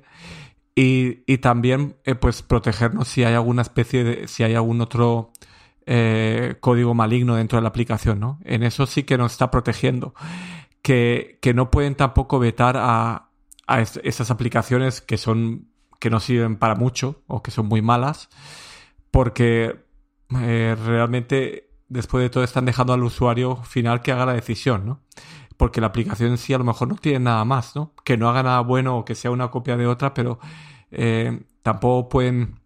y, 0.74 1.24
y 1.26 1.38
también 1.38 1.96
eh, 2.04 2.14
pues 2.14 2.42
protegernos 2.42 3.08
si 3.08 3.24
hay 3.24 3.34
alguna 3.34 3.62
especie 3.62 4.04
de, 4.04 4.28
si 4.28 4.42
hay 4.42 4.54
algún 4.54 4.80
otro 4.82 5.32
eh, 5.86 6.56
código 6.60 6.94
maligno 6.94 7.34
dentro 7.36 7.56
de 7.56 7.62
la 7.62 7.68
aplicación, 7.68 8.20
¿no? 8.20 8.38
En 8.44 8.62
eso 8.62 8.86
sí 8.86 9.02
que 9.02 9.18
nos 9.18 9.32
está 9.32 9.50
protegiendo. 9.50 10.14
Que, 10.80 11.38
que 11.40 11.54
no 11.54 11.70
pueden 11.70 11.94
tampoco 11.94 12.40
vetar 12.40 12.76
a, 12.76 13.30
a 13.72 13.80
esas 13.80 14.30
aplicaciones 14.30 15.00
que 15.00 15.16
son 15.16 15.68
que 15.98 16.10
no 16.10 16.20
sirven 16.20 16.56
para 16.56 16.74
mucho 16.74 17.22
o 17.26 17.42
que 17.42 17.50
son 17.50 17.66
muy 17.66 17.80
malas 17.80 18.28
porque 19.10 19.84
eh, 20.40 20.76
realmente 20.84 21.70
después 21.88 22.22
de 22.22 22.30
todo 22.30 22.42
están 22.42 22.64
dejando 22.64 22.92
al 22.92 23.04
usuario 23.04 23.56
final 23.56 24.02
que 24.02 24.12
haga 24.12 24.26
la 24.26 24.32
decisión, 24.32 24.86
¿no? 24.86 25.00
Porque 25.56 25.80
la 25.80 25.88
aplicación 25.88 26.30
en 26.30 26.38
sí 26.38 26.54
a 26.54 26.58
lo 26.58 26.64
mejor 26.64 26.88
no 26.88 26.96
tiene 26.96 27.20
nada 27.20 27.44
más, 27.44 27.76
¿no? 27.76 27.94
Que 28.04 28.16
no 28.16 28.28
haga 28.28 28.42
nada 28.42 28.60
bueno 28.60 28.96
o 28.96 29.04
que 29.04 29.14
sea 29.14 29.30
una 29.30 29.50
copia 29.50 29.76
de 29.76 29.86
otra, 29.86 30.12
pero 30.14 30.38
eh, 30.90 31.44
tampoco 31.62 32.08
pueden 32.08 32.60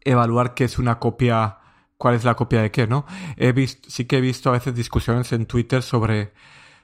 evaluar 0.00 0.54
qué 0.54 0.64
es 0.64 0.78
una 0.78 0.98
copia, 0.98 1.58
cuál 1.96 2.14
es 2.14 2.24
la 2.24 2.34
copia 2.34 2.62
de 2.62 2.70
qué, 2.70 2.86
¿no? 2.86 3.04
He 3.36 3.52
visto, 3.52 3.90
sí 3.90 4.06
que 4.06 4.18
he 4.18 4.20
visto 4.20 4.48
a 4.48 4.52
veces 4.52 4.74
discusiones 4.74 5.32
en 5.32 5.46
Twitter 5.46 5.82
sobre 5.82 6.32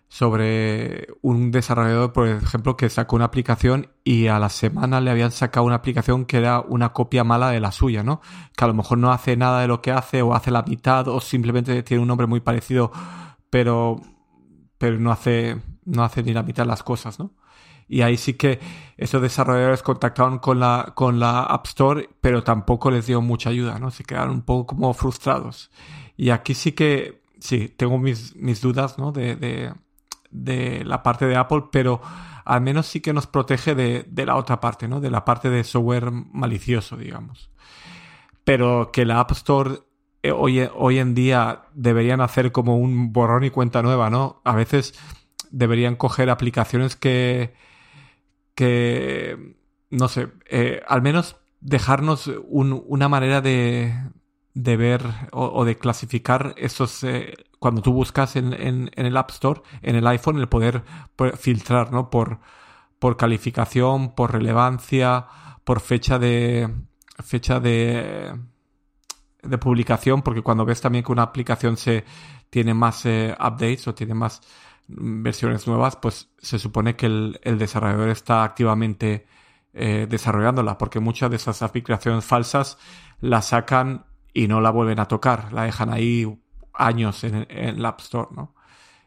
sobre 0.08 1.08
un 1.22 1.50
desarrollador, 1.50 2.12
por 2.12 2.28
ejemplo, 2.28 2.76
que 2.76 2.88
sacó 2.88 3.16
una 3.16 3.24
aplicación 3.24 3.88
y 4.04 4.28
a 4.28 4.38
la 4.38 4.48
semana 4.48 5.00
le 5.00 5.10
habían 5.10 5.32
sacado 5.32 5.66
una 5.66 5.76
aplicación 5.76 6.24
que 6.24 6.36
era 6.36 6.60
una 6.60 6.92
copia 6.92 7.24
mala 7.24 7.50
de 7.50 7.60
la 7.60 7.72
suya, 7.72 8.04
¿no? 8.04 8.20
Que 8.56 8.64
a 8.64 8.68
lo 8.68 8.74
mejor 8.74 8.98
no 8.98 9.10
hace 9.10 9.36
nada 9.36 9.60
de 9.60 9.68
lo 9.68 9.82
que 9.82 9.90
hace 9.90 10.22
o 10.22 10.34
hace 10.34 10.50
la 10.50 10.62
mitad 10.62 11.08
o 11.08 11.20
simplemente 11.20 11.82
tiene 11.82 12.00
un 12.00 12.08
nombre 12.08 12.26
muy 12.26 12.40
parecido, 12.40 12.92
pero, 13.50 14.00
pero 14.78 14.98
no 14.98 15.10
hace, 15.10 15.60
no 15.84 16.04
hace 16.04 16.22
ni 16.22 16.32
la 16.32 16.42
mitad 16.42 16.64
las 16.64 16.82
cosas, 16.82 17.18
¿no? 17.18 17.32
Y 17.88 18.02
ahí 18.02 18.16
sí 18.16 18.34
que 18.34 18.60
esos 18.96 19.20
desarrolladores 19.20 19.82
contactaron 19.82 20.38
con 20.38 20.60
la, 20.60 20.92
con 20.94 21.18
la 21.18 21.42
App 21.42 21.66
Store, 21.66 22.08
pero 22.20 22.42
tampoco 22.44 22.90
les 22.90 23.06
dio 23.06 23.20
mucha 23.20 23.50
ayuda, 23.50 23.78
¿no? 23.78 23.90
Se 23.90 24.04
quedaron 24.04 24.30
un 24.30 24.42
poco 24.42 24.66
como 24.68 24.94
frustrados. 24.94 25.70
Y 26.16 26.30
aquí 26.30 26.54
sí 26.54 26.72
que, 26.72 27.22
sí, 27.40 27.68
tengo 27.68 27.98
mis, 27.98 28.34
mis 28.36 28.60
dudas, 28.60 28.96
¿no? 28.98 29.12
de, 29.12 29.36
de 29.36 29.74
la 30.34 31.02
parte 31.02 31.26
de 31.26 31.36
Apple, 31.36 31.64
pero 31.70 32.00
al 32.44 32.60
menos 32.60 32.86
sí 32.86 33.00
que 33.00 33.12
nos 33.12 33.26
protege 33.26 33.74
de, 33.74 34.26
la 34.26 34.36
otra 34.36 34.60
parte, 34.60 34.88
¿no? 34.88 35.00
De 35.00 35.10
la 35.10 35.24
parte 35.24 35.50
de 35.50 35.64
software 35.64 36.10
malicioso, 36.10 36.96
digamos. 36.96 37.50
Pero 38.44 38.90
que 38.92 39.04
la 39.04 39.20
App 39.20 39.32
Store 39.32 39.78
eh, 40.22 40.32
hoy, 40.32 40.68
hoy 40.74 40.98
en 40.98 41.14
día 41.14 41.62
deberían 41.74 42.20
hacer 42.20 42.52
como 42.52 42.76
un 42.76 43.12
borrón 43.12 43.44
y 43.44 43.50
cuenta 43.50 43.82
nueva, 43.82 44.10
¿no? 44.10 44.42
A 44.44 44.54
veces 44.54 44.94
deberían 45.50 45.96
coger 45.96 46.30
aplicaciones 46.30 46.96
que, 46.96 47.54
que 48.54 49.56
no 49.90 50.08
sé, 50.08 50.28
eh, 50.50 50.82
al 50.86 51.00
menos 51.00 51.36
dejarnos 51.60 52.30
una 52.46 53.08
manera 53.08 53.40
de, 53.40 53.94
de 54.54 54.76
ver 54.76 55.02
o, 55.32 55.64
de 55.64 55.76
clasificar 55.76 56.54
esos 56.56 57.02
eh, 57.02 57.34
cuando 57.58 57.82
tú 57.82 57.92
buscas 57.92 58.36
en, 58.36 58.52
en, 58.52 58.90
el 58.94 59.16
App 59.16 59.30
Store, 59.30 59.62
en 59.82 59.96
el 59.96 60.06
iPhone, 60.06 60.38
el 60.38 60.48
poder 60.48 60.84
filtrar, 61.36 61.92
¿no? 61.92 62.08
Por, 62.08 62.38
por 62.98 63.16
calificación, 63.16 64.14
por 64.14 64.32
relevancia, 64.32 65.26
por 65.64 65.80
fecha 65.80 66.18
de 66.18 66.70
fecha 67.22 67.58
de, 67.58 68.32
de 69.42 69.58
publicación, 69.58 70.22
porque 70.22 70.42
cuando 70.42 70.64
ves 70.64 70.80
también 70.80 71.04
que 71.04 71.12
una 71.12 71.22
aplicación 71.22 71.76
se 71.76 72.04
tiene 72.50 72.74
más 72.74 73.06
eh, 73.06 73.34
updates 73.38 73.88
o 73.88 73.94
tiene 73.94 74.14
más 74.14 74.40
versiones 74.86 75.66
nuevas, 75.66 75.96
pues 75.96 76.30
se 76.38 76.58
supone 76.58 76.94
que 76.94 77.06
el, 77.06 77.40
el 77.42 77.58
desarrollador 77.58 78.10
está 78.10 78.44
activamente 78.44 79.26
eh, 79.72 80.06
desarrollándola, 80.08 80.78
porque 80.78 81.00
muchas 81.00 81.30
de 81.30 81.36
esas 81.36 81.62
aplicaciones 81.62 82.24
falsas 82.24 82.78
la 83.20 83.42
sacan 83.42 84.04
y 84.34 84.48
no 84.48 84.60
la 84.60 84.70
vuelven 84.70 84.98
a 84.98 85.06
tocar, 85.06 85.52
la 85.52 85.62
dejan 85.62 85.90
ahí 85.90 86.26
años 86.74 87.22
en, 87.22 87.46
el 87.48 87.84
App 87.86 88.00
Store, 88.00 88.28
¿no? 88.34 88.54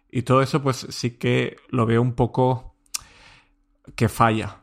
Y 0.10 0.22
todo 0.22 0.42
eso, 0.42 0.64
pues 0.64 0.88
sí 0.90 1.12
que 1.12 1.58
lo 1.70 1.86
veo 1.86 2.02
un 2.02 2.14
poco 2.14 2.76
que 3.96 4.08
falla. 4.08 4.62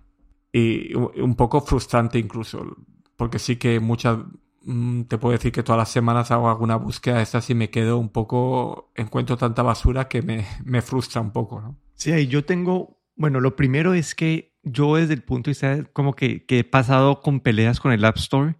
Y 0.50 0.94
un 0.94 1.34
poco 1.36 1.60
frustrante 1.60 2.18
incluso. 2.18 2.76
Porque 3.16 3.38
sí 3.38 3.56
que 3.56 3.78
muchas. 3.78 4.18
Mm, 4.62 5.02
te 5.02 5.18
puedo 5.18 5.32
decir 5.32 5.52
que 5.52 5.62
todas 5.62 5.78
las 5.78 5.90
semanas 5.90 6.30
hago 6.30 6.48
alguna 6.48 6.76
búsqueda 6.76 7.18
de 7.18 7.24
estas 7.24 7.50
y 7.50 7.54
me 7.54 7.68
quedo 7.68 7.98
un 7.98 8.08
poco. 8.08 8.90
Encuentro 8.94 9.36
tanta 9.36 9.62
basura 9.62 10.08
que 10.08 10.22
me, 10.22 10.46
me 10.64 10.80
frustra 10.80 11.20
un 11.20 11.32
poco, 11.32 11.60
¿no? 11.60 11.78
Sí, 11.92 12.26
yo 12.26 12.44
tengo. 12.44 12.98
Bueno, 13.16 13.40
lo 13.40 13.54
primero 13.54 13.92
es 13.92 14.14
que 14.14 14.56
yo 14.62 14.96
desde 14.96 15.12
el 15.14 15.22
punto 15.22 15.48
de 15.48 15.52
vista 15.52 15.90
como 15.92 16.14
que, 16.14 16.46
que 16.46 16.60
he 16.60 16.64
pasado 16.64 17.20
con 17.20 17.40
peleas 17.40 17.80
con 17.80 17.92
el 17.92 18.04
App 18.04 18.16
Store 18.16 18.56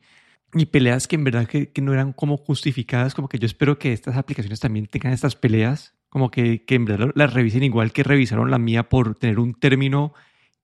y 0.55 0.67
peleas 0.67 1.09
que 1.09 1.17
en 1.17 1.25
verdad 1.25 1.47
que, 1.47 1.71
no 1.81 1.93
eran 1.93 2.13
como 2.13 2.37
justificadas, 2.37 3.15
como 3.15 3.29
que 3.29 3.39
yo 3.39 3.47
espero 3.47 3.79
que 3.79 3.93
estas 3.93 4.17
aplicaciones 4.17 4.61
también 4.61 4.87
tengan 4.87 5.13
estas 5.13 5.37
peleas, 5.37 5.95
como 6.09 6.31
que, 6.31 6.65
que 6.65 6.77
en 6.77 6.85
verdad 6.85 7.11
las 7.15 7.33
revisen 7.33 7.63
igual 7.63 7.93
que 7.93 8.03
revisaron 8.03 8.51
la 8.51 8.59
mía 8.59 8.89
por 8.89 9.17
tener 9.17 9.39
un 9.39 9.55
término 9.55 10.15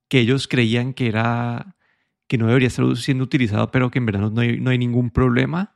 que 0.08 0.20
ellos 0.20 0.48
creían 0.48 0.94
que 0.94 1.08
era 1.08 1.76
que 2.28 2.38
no 2.38 2.46
debería 2.46 2.68
estar 2.68 2.96
siendo 2.96 3.24
utilizado, 3.24 3.72
pero 3.72 3.90
que 3.90 3.98
en 3.98 4.06
verdad 4.06 4.30
no 4.30 4.40
hay, 4.40 4.60
no 4.60 4.70
hay 4.70 4.78
ningún 4.78 5.10
problema. 5.10 5.74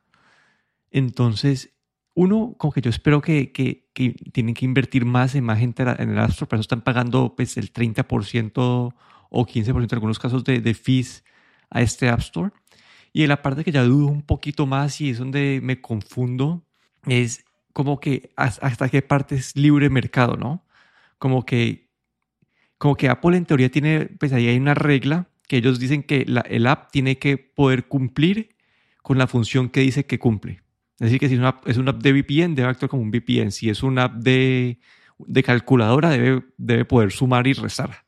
Entonces, 0.89 1.75
uno, 2.13 2.55
como 2.57 2.71
que 2.71 2.79
yo 2.79 2.89
espero 2.89 3.21
que, 3.21 3.51
que, 3.51 3.89
tienen 4.31 4.55
que 4.55 4.63
invertir 4.63 5.03
más 5.03 5.35
en 5.35 5.43
más 5.43 5.59
gente 5.59 5.83
en 5.83 6.11
el 6.11 6.17
App 6.17 6.29
Store, 6.29 6.47
por 6.49 6.55
eso 6.55 6.61
están 6.61 6.81
pagando 6.81 7.35
pues, 7.35 7.57
el 7.57 7.73
30% 7.73 8.51
o 8.55 9.45
15% 9.45 9.83
en 9.83 9.87
algunos 9.91 10.17
casos 10.17 10.45
de, 10.45 10.61
de 10.61 10.73
fees 10.73 11.25
a 11.69 11.81
este 11.81 12.07
App 12.07 12.19
Store. 12.19 12.51
Y 13.15 13.23
en 13.23 13.29
la 13.29 13.41
parte 13.41 13.63
que 13.63 13.71
ya 13.71 13.81
dudo 13.85 14.07
un 14.07 14.23
poquito 14.23 14.65
más 14.65 14.99
y 14.99 15.11
es 15.11 15.19
donde 15.19 15.61
me 15.63 15.79
confundo, 15.79 16.65
es 17.07 17.45
como 17.71 18.01
que 18.01 18.33
hasta 18.35 18.89
qué 18.89 19.01
parte 19.01 19.35
es 19.35 19.55
libre 19.55 19.89
mercado, 19.89 20.35
¿no? 20.35 20.65
Como 21.17 21.45
que, 21.45 21.87
como 22.77 22.97
que 22.97 23.07
Apple 23.07 23.37
en 23.37 23.45
teoría 23.45 23.71
tiene, 23.71 24.07
pues 24.19 24.33
ahí 24.33 24.49
hay 24.49 24.57
una 24.57 24.73
regla 24.73 25.29
que 25.47 25.55
ellos 25.55 25.79
dicen 25.79 26.03
que 26.03 26.25
la, 26.27 26.41
el 26.41 26.67
app 26.67 26.91
tiene 26.91 27.17
que 27.17 27.37
poder 27.37 27.87
cumplir 27.87 28.57
con 29.01 29.17
la 29.17 29.27
función 29.27 29.69
que 29.69 29.79
dice 29.79 30.05
que 30.05 30.19
cumple. 30.19 30.59
Es 30.95 31.05
decir, 31.05 31.21
que 31.21 31.29
si 31.29 31.35
es 31.35 31.39
una, 31.39 31.47
app, 31.47 31.67
es 31.69 31.77
una 31.77 31.91
app 31.91 32.03
de 32.03 32.11
VPN, 32.11 32.53
debe 32.53 32.67
actuar 32.67 32.89
como 32.89 33.03
un 33.03 33.11
VPN. 33.11 33.53
Si 33.53 33.69
es 33.69 33.81
una 33.81 34.03
app 34.03 34.15
de, 34.15 34.77
de 35.19 35.41
calculadora, 35.41 36.09
debe, 36.09 36.43
debe 36.57 36.83
poder 36.83 37.13
sumar 37.13 37.47
y 37.47 37.53
restar. 37.53 38.04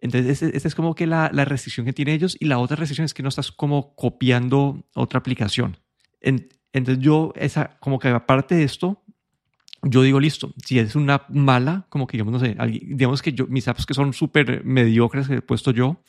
Entonces, 0.00 0.42
esta 0.42 0.68
es 0.68 0.74
como 0.74 0.94
que 0.94 1.06
la, 1.06 1.30
la, 1.32 1.44
restricción 1.44 1.84
que 1.84 1.92
tienen 1.92 2.14
ellos 2.14 2.36
y 2.38 2.46
la 2.46 2.58
otra 2.58 2.76
restricción 2.76 3.04
es 3.04 3.14
que 3.14 3.22
no 3.22 3.28
estás 3.28 3.50
como 3.50 3.94
copiando 3.96 4.84
otra 4.94 5.18
aplicación. 5.18 5.76
entonces, 6.20 6.98
yo, 7.02 7.32
esa, 7.36 7.78
como 7.80 7.98
que 7.98 8.08
aparte 8.08 8.54
de 8.54 8.62
esto, 8.62 9.02
yo 9.82 10.02
digo, 10.02 10.20
listo, 10.20 10.54
si 10.64 10.78
es 10.78 10.94
una 10.94 11.22
mala, 11.28 11.86
como 11.88 12.06
que 12.06 12.16
digamos, 12.16 12.32
no 12.32 12.40
sé, 12.40 12.56
digamos 12.82 13.22
que 13.22 13.32
yo, 13.32 13.46
mis 13.48 13.66
apps 13.68 13.86
que 13.86 13.94
son 13.94 14.12
súper 14.12 14.64
mediocres 14.64 15.28
que 15.28 15.36
he 15.36 15.42
puesto 15.42 15.70
yo 15.72 16.02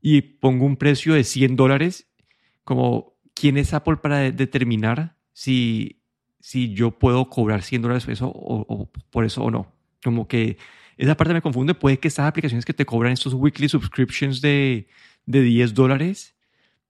y 0.00 0.20
pongo 0.22 0.66
un 0.66 0.76
precio 0.76 1.14
de 1.14 1.24
100 1.24 1.56
dólares, 1.56 2.08
como, 2.64 3.14
¿quién 3.34 3.56
es 3.56 3.72
Apple 3.74 3.98
para 3.98 4.18
determinar 4.32 5.16
si, 5.32 6.02
si 6.40 6.74
yo 6.74 6.98
puedo 6.98 7.28
cobrar 7.30 7.62
100 7.62 7.82
dólares 7.82 8.04
por 8.04 8.12
eso 8.12 8.28
o 8.34 8.90
por 9.10 9.24
eso 9.24 9.42
o 9.42 9.50
no? 9.50 9.72
Como 10.02 10.28
que 10.28 10.58
esa 10.96 11.16
parte 11.16 11.34
me 11.34 11.42
confunde. 11.42 11.74
Puede 11.74 11.98
que 11.98 12.08
estas 12.08 12.26
aplicaciones 12.26 12.64
que 12.64 12.74
te 12.74 12.86
cobran 12.86 13.12
estos 13.12 13.34
weekly 13.34 13.68
subscriptions 13.68 14.40
de, 14.40 14.88
de 15.26 15.42
10 15.42 15.74
dólares, 15.74 16.34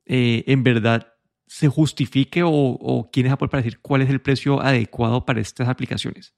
eh, 0.06 0.44
en 0.46 0.62
verdad 0.62 1.14
se 1.46 1.68
justifique 1.68 2.42
o, 2.42 2.50
o 2.50 3.10
quién 3.10 3.26
es 3.26 3.32
Apple 3.32 3.48
para 3.48 3.62
decir 3.62 3.80
cuál 3.80 4.02
es 4.02 4.10
el 4.10 4.20
precio 4.20 4.60
adecuado 4.60 5.24
para 5.24 5.40
estas 5.40 5.68
aplicaciones. 5.68 6.34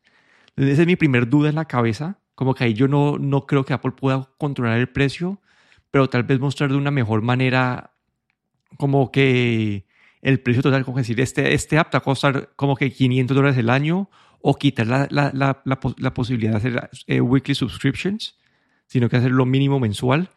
Entonces, 0.50 0.75
esa 0.75 0.82
es 0.82 0.87
mi 0.87 0.96
primer 0.96 1.28
duda 1.28 1.49
en 1.49 1.54
la 1.54 1.66
cabeza. 1.66 2.18
Como 2.35 2.54
que 2.54 2.64
ahí 2.64 2.75
yo 2.75 2.88
no, 2.88 3.18
no 3.18 3.46
creo 3.46 3.64
que 3.64 3.73
Apple 3.73 3.92
pueda 3.92 4.28
controlar 4.38 4.78
el 4.78 4.88
precio, 4.88 5.40
pero 5.90 6.08
tal 6.08 6.25
vez 6.25 6.38
mostrar 6.40 6.70
de 6.70 6.76
una 6.76 6.90
mejor 6.90 7.23
manera 7.23 7.92
como 8.76 9.11
que 9.11 9.87
el 10.23 10.40
precio 10.40 10.62
total, 10.62 10.85
como 10.85 10.99
decir, 10.99 11.20
este, 11.20 11.54
este 11.54 11.78
app 11.78 11.90
te 11.90 11.96
va 11.96 12.00
a 12.00 12.02
costar 12.02 12.50
como 12.56 12.76
que 12.76 12.90
500 12.90 13.35
dólares 13.35 13.58
el 13.58 13.70
año 13.70 14.11
o 14.48 14.54
quitar 14.54 14.86
la, 14.86 15.08
la, 15.10 15.32
la, 15.34 15.60
la 15.98 16.14
posibilidad 16.14 16.52
de 16.52 16.56
hacer 16.56 16.90
eh, 17.08 17.20
weekly 17.20 17.56
subscriptions, 17.56 18.38
sino 18.86 19.08
que 19.08 19.16
hacer 19.16 19.32
lo 19.32 19.44
mínimo 19.44 19.80
mensual. 19.80 20.30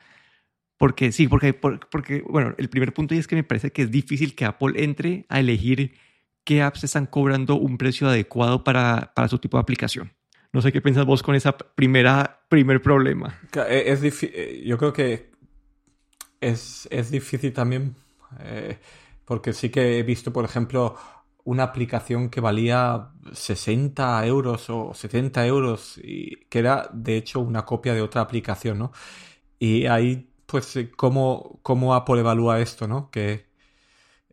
Porque 0.78 1.12
sí, 1.12 1.28
porque, 1.28 1.54
porque, 1.54 2.24
bueno, 2.28 2.56
el 2.58 2.70
primer 2.70 2.92
punto 2.92 3.14
es 3.14 3.28
que 3.28 3.36
me 3.36 3.44
parece 3.44 3.72
que 3.72 3.84
es 3.84 3.92
difícil 3.92 4.34
que 4.34 4.46
Apple 4.46 4.84
entre 4.84 5.28
a 5.30 5.40
elegir 5.40 5.94
qué 6.44 6.64
apps 6.64 6.86
están 6.86 7.06
cobrando 7.06 7.54
un 7.54 7.78
precio 7.78 8.08
adecuado 8.08 8.64
para, 8.64 9.14
para 9.14 9.28
su 9.28 9.38
tipo 9.38 9.58
de 9.58 9.62
aplicación. 9.62 10.12
No 10.54 10.64
sé 10.64 10.72
qué 10.72 10.82
piensas 10.82 11.06
vos 11.06 11.22
con 11.22 11.38
primera 11.76 12.42
primer 12.50 12.82
problema. 12.82 13.40
Eh, 13.68 13.84
es 13.86 14.24
eh, 14.24 14.64
yo 14.66 14.80
creo 14.80 14.92
que 14.92 15.30
es, 16.42 16.88
es 16.90 17.12
difícil 17.12 17.54
también 17.54 17.94
porque 19.24 19.54
sí 19.54 19.70
que 19.70 20.00
he 20.00 20.04
visto, 20.04 20.34
por 20.34 20.46
ejemplo, 20.46 20.98
una 21.50 21.64
aplicación 21.64 22.30
que 22.30 22.42
valía 22.42 23.10
60 23.34 24.24
euros 24.28 24.70
o 24.70 24.94
70 24.94 25.48
euros 25.48 25.98
y 25.98 26.46
que 26.48 26.60
era 26.60 26.88
de 26.94 27.18
hecho 27.18 27.40
una 27.40 27.66
copia 27.66 27.96
de 27.96 28.04
otra 28.04 28.22
aplicación, 28.22 28.78
¿no? 28.78 28.92
Y 29.58 29.88
ahí, 29.88 30.32
pues, 30.46 30.76
eh, 30.76 30.92
cómo, 30.96 31.60
cómo 31.64 31.96
Apple 31.96 32.20
evalúa 32.20 32.60
esto, 32.60 32.88
¿no? 32.88 33.10
Que 33.10 33.48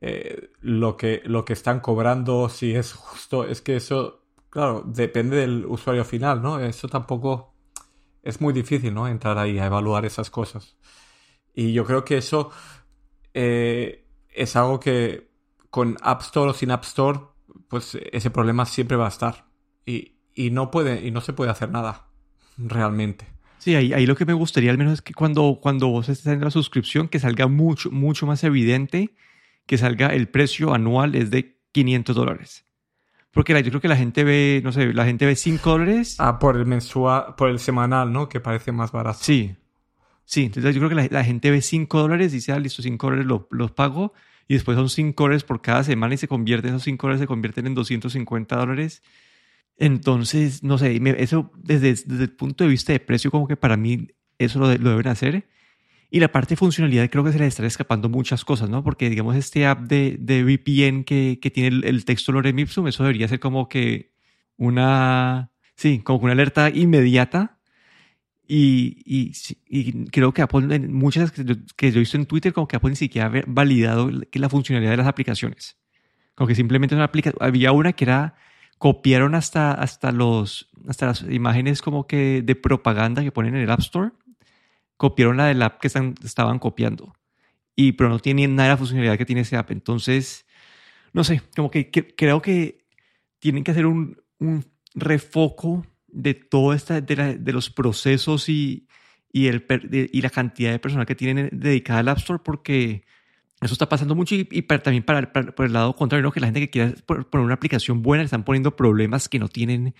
eh, 0.01 0.51
lo 0.61 0.97
que 0.99 1.23
lo 1.25 1.45
que 1.47 1.55
están 1.55 1.81
cobrando, 1.81 2.51
si 2.51 2.75
es 2.75 2.93
justo, 2.93 3.45
es 3.45 3.63
que 3.63 3.77
eso, 3.77 4.23
claro, 4.51 4.83
depende 4.87 5.39
del 5.39 5.65
usuario 5.67 6.05
final, 6.05 6.43
¿no? 6.43 6.61
Eso 6.61 6.89
tampoco 6.89 7.55
es 8.23 8.41
muy 8.43 8.53
difícil, 8.53 8.93
¿no? 8.95 9.09
Entrar 9.09 9.39
ahí 9.39 9.59
a 9.59 9.67
evaluar 9.67 10.05
esas 10.05 10.31
cosas. 10.31 10.77
Y 11.55 11.73
yo 11.73 11.85
creo 11.87 12.05
que 12.05 12.19
eso 12.19 12.51
eh, 13.35 14.07
es 14.31 14.57
algo 14.57 14.81
que 14.81 15.26
con 15.77 15.99
App 16.01 16.23
Store 16.23 16.53
o 16.53 16.55
sin 16.55 16.71
App 16.71 16.85
Store, 16.85 17.19
pues 17.69 17.99
ese 18.11 18.31
problema 18.31 18.65
siempre 18.65 18.97
va 18.97 19.05
a 19.05 19.09
estar. 19.11 19.45
Y, 19.85 20.15
y 20.35 20.49
no 20.49 20.71
puede, 20.71 21.07
y 21.07 21.11
no 21.11 21.21
se 21.21 21.35
puede 21.35 21.51
hacer 21.51 21.71
nada, 21.71 22.07
realmente. 22.57 23.27
Sí, 23.59 23.75
ahí, 23.75 23.93
ahí, 23.93 24.07
lo 24.07 24.17
que 24.17 24.25
me 24.25 24.33
gustaría 24.33 24.71
al 24.71 24.79
menos 24.79 24.95
es 24.95 25.03
que 25.03 25.13
cuando, 25.13 25.59
cuando 25.61 25.89
vos 25.89 26.09
estés 26.09 26.33
en 26.33 26.41
la 26.41 26.51
suscripción, 26.51 27.09
que 27.09 27.19
salga 27.19 27.47
mucho, 27.47 27.91
mucho 27.91 28.25
más 28.25 28.43
evidente, 28.43 29.15
que 29.67 29.77
salga 29.77 30.15
el 30.15 30.29
precio 30.29 30.73
anual 30.73 31.15
es 31.15 31.31
de 31.31 31.59
500 31.73 32.17
dólares. 32.17 32.65
Porque 33.31 33.53
yo 33.63 33.69
creo 33.69 33.83
que 33.83 33.89
la 33.89 33.99
gente 33.99 34.25
ve, 34.25 34.63
no 34.65 34.73
sé, 34.73 34.95
la 34.95 35.05
gente 35.05 35.27
ve 35.27 35.37
5 35.37 35.69
dólares. 35.69 36.17
Ah, 36.19 36.39
por 36.39 36.57
el 36.57 36.65
mensual, 36.65 37.35
por 37.37 37.51
el 37.51 37.59
semanal, 37.59 38.11
¿no? 38.15 38.31
Que 38.31 38.41
parece 38.41 38.73
más 38.73 38.93
barato. 38.93 39.19
Sí. 39.21 39.55
Sí, 40.25 40.45
entonces 40.45 40.75
yo 40.75 40.81
creo 40.81 40.89
que 40.89 41.11
la, 41.13 41.23
gente 41.23 41.51
ve 41.51 41.61
5 41.61 41.99
dólares 42.01 42.33
y 42.33 42.37
dice, 42.37 42.53
ah, 42.53 42.59
listo, 42.59 42.81
5 42.81 43.07
dólares 43.09 43.27
los 43.51 43.73
pago. 43.73 44.15
Y 44.49 44.55
después 44.55 44.77
son 44.77 44.89
5 44.89 45.25
dólares 45.25 45.45
por 45.45 45.61
cada 45.61 45.83
semana 45.85 46.15
y 46.15 46.19
se 46.19 46.29
convierten, 46.29 46.71
esos 46.71 46.85
5 46.85 47.07
dólares 47.07 47.21
se 47.21 47.27
convierten 47.27 47.67
en 47.67 47.75
250 47.75 48.57
dólares. 48.57 49.03
Entonces, 49.77 50.63
no 50.63 50.79
sé, 50.79 51.01
eso 51.19 51.51
desde, 51.57 51.89
desde, 51.91 52.25
el 52.25 52.31
punto 52.31 52.65
de 52.65 52.71
vista 52.71 52.93
de 52.93 53.01
precio, 53.01 53.31
como 53.31 53.49
que 53.49 53.57
para 53.57 53.77
mí 53.77 54.09
eso 54.39 54.59
lo, 54.59 54.67
lo 54.79 54.91
deben 54.91 55.09
hacer. 55.09 55.47
Y 56.11 56.21
la 56.21 56.29
parte 56.29 56.51
de 56.51 56.57
funcionalidad 56.57 57.11
creo 57.11 57.25
que 57.25 57.33
se 57.33 57.39
le 57.39 57.47
están 57.47 57.67
escapando 57.67 58.09
muchas 58.09 58.45
cosas, 58.45 58.71
¿no? 58.71 58.85
Porque 58.85 59.11
digamos 59.11 59.37
este 59.37 59.67
app 59.67 59.81
de, 59.81 60.17
de 60.21 60.45
VPN 60.45 61.05
que, 61.05 61.39
que 61.43 61.51
tiene 61.51 61.87
el, 61.87 62.05
texto 62.05 62.33
lorem 62.33 62.59
ipsum, 62.59 62.87
eso 62.87 63.03
debería 63.03 63.29
ser 63.29 63.41
como 63.41 63.69
que 63.69 64.13
una, 64.57 65.51
sí, 65.75 66.01
como 66.01 66.21
una 66.25 66.33
alerta 66.33 66.71
inmediata. 66.71 67.56
Y, 68.49 69.03
y, 69.05 69.33
y 69.69 70.05
creo 70.07 70.33
que 70.33 70.43
Apple, 70.43 70.75
en 70.75 70.93
muchas 70.93 71.33
que 71.33 71.45
yo, 71.45 71.55
que 71.77 71.91
yo 71.91 71.97
he 71.97 72.01
visto 72.01 72.17
en 72.17 72.27
Twitter, 72.27 72.53
como 72.53 72.69
que 72.69 72.77
Apple 72.77 72.91
ni 72.91 72.97
siquiera 72.97 73.27
ha 73.27 73.43
validado 73.47 74.11
que 74.31 74.39
la 74.39 74.49
funcionalidad 74.49 74.93
de 74.93 74.99
las 74.99 75.09
aplicaciones. 75.09 75.77
Como 76.35 76.47
que 76.47 76.55
simplemente 76.55 76.95
una 76.95 77.05
aplicación, 77.05 77.39
había 77.41 77.73
una 77.73 77.93
que 77.95 78.05
era, 78.05 78.37
copiaron 78.79 79.35
hasta, 79.35 79.73
hasta, 79.73 80.13
los, 80.13 80.69
hasta 80.89 81.07
las 81.07 81.23
imágenes 81.23 81.83
como 81.83 82.07
que 82.07 82.43
de 82.43 82.55
propaganda 82.55 83.23
que 83.23 83.33
ponen 83.33 83.57
en 83.57 83.63
el 83.63 83.71
App 83.71 83.81
Store 83.81 84.13
copiaron 84.97 85.37
la 85.37 85.47
del 85.47 85.63
app 85.63 85.81
que 85.81 85.89
están, 85.89 86.15
estaban 86.25 86.59
copiando. 86.59 87.15
Y, 87.75 87.93
pero 87.93 88.09
no 88.09 88.19
tienen 88.19 88.55
nada 88.55 88.69
de 88.69 88.75
la 88.75 88.79
funcionalidad 88.79 89.19
que 89.19 89.27
tiene 89.27 89.43
ese 89.43 89.57
app. 89.57 89.71
Entonces, 89.71 90.47
no 91.13 91.25
sé, 91.25 91.43
como 91.55 91.71
que, 91.71 91.91
creo 91.91 92.41
que 92.41 92.87
tienen 93.39 93.65
que 93.65 93.73
hacer 93.73 93.87
un, 93.87 94.23
un 94.39 94.65
refoco 94.95 95.87
de 96.09 96.35
todo 96.35 96.73
esta, 96.73 97.01
de, 97.01 97.39
de 97.39 97.53
los 97.53 97.71
procesos 97.71 98.49
y, 98.49 98.87
y, 99.33 99.49
el, 99.49 99.67
y 100.13 100.21
la 100.23 100.31
cantidad 100.31 100.71
de 100.73 100.79
personal 100.79 101.07
que 101.07 101.15
tienen 101.15 101.51
dedicada 101.53 102.01
al 102.01 102.09
App 102.09 102.19
Store 102.19 102.41
porque 102.45 103.05
eso 103.61 103.73
está 103.73 103.89
pasando 103.89 104.15
mucho 104.15 104.35
y, 104.35 104.45
también 104.63 105.03
para, 105.03 105.33
por 105.33 105.67
el 105.67 105.73
lado 105.73 105.95
contrario, 105.97 106.23
¿no? 106.23 106.33
que 106.33 106.41
la 106.41 106.47
gente 106.49 106.61
que 106.61 106.71
quiere 106.71 106.95
poner 107.07 107.45
una 107.45 107.55
aplicación 107.55 108.03
buena 108.03 108.23
le 108.23 108.27
están 108.27 108.45
poniendo 108.45 108.77
problemas 108.77 109.29
que 109.29 109.39
no 109.39 109.49
tienen 109.49 109.95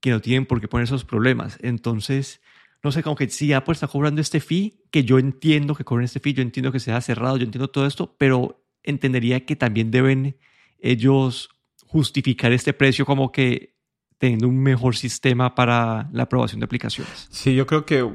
que 0.00 0.10
no 0.10 0.20
tienen 0.20 0.46
por 0.46 0.60
qué 0.60 0.68
poner 0.68 0.84
esos 0.84 1.04
problemas. 1.04 1.58
Entonces, 1.60 2.40
no 2.82 2.90
sé, 2.90 3.02
como 3.02 3.16
que 3.16 3.28
si 3.28 3.52
Apple 3.52 3.74
está 3.74 3.86
cobrando 3.86 4.22
este 4.22 4.40
fee, 4.40 4.82
que 4.90 5.04
yo 5.04 5.18
entiendo 5.18 5.74
que 5.74 5.84
cobren 5.84 6.06
este 6.06 6.20
fee, 6.20 6.32
yo 6.32 6.42
entiendo 6.42 6.72
que 6.72 6.80
sea 6.80 7.00
cerrado, 7.02 7.36
yo 7.36 7.44
entiendo 7.44 7.68
todo 7.68 7.86
esto, 7.86 8.16
pero 8.18 8.64
entendería 8.82 9.44
que 9.44 9.56
también 9.56 9.90
deben 9.90 10.38
ellos 10.78 11.50
justificar 11.86 12.52
este 12.52 12.72
precio 12.72 13.04
como 13.04 13.30
que 13.30 13.74
teniendo 14.20 14.48
un 14.48 14.62
mejor 14.62 14.96
sistema 14.96 15.54
para 15.54 16.10
la 16.12 16.24
aprobación 16.24 16.60
de 16.60 16.66
aplicaciones. 16.66 17.26
Sí, 17.30 17.54
yo 17.54 17.66
creo 17.66 17.86
que 17.86 18.06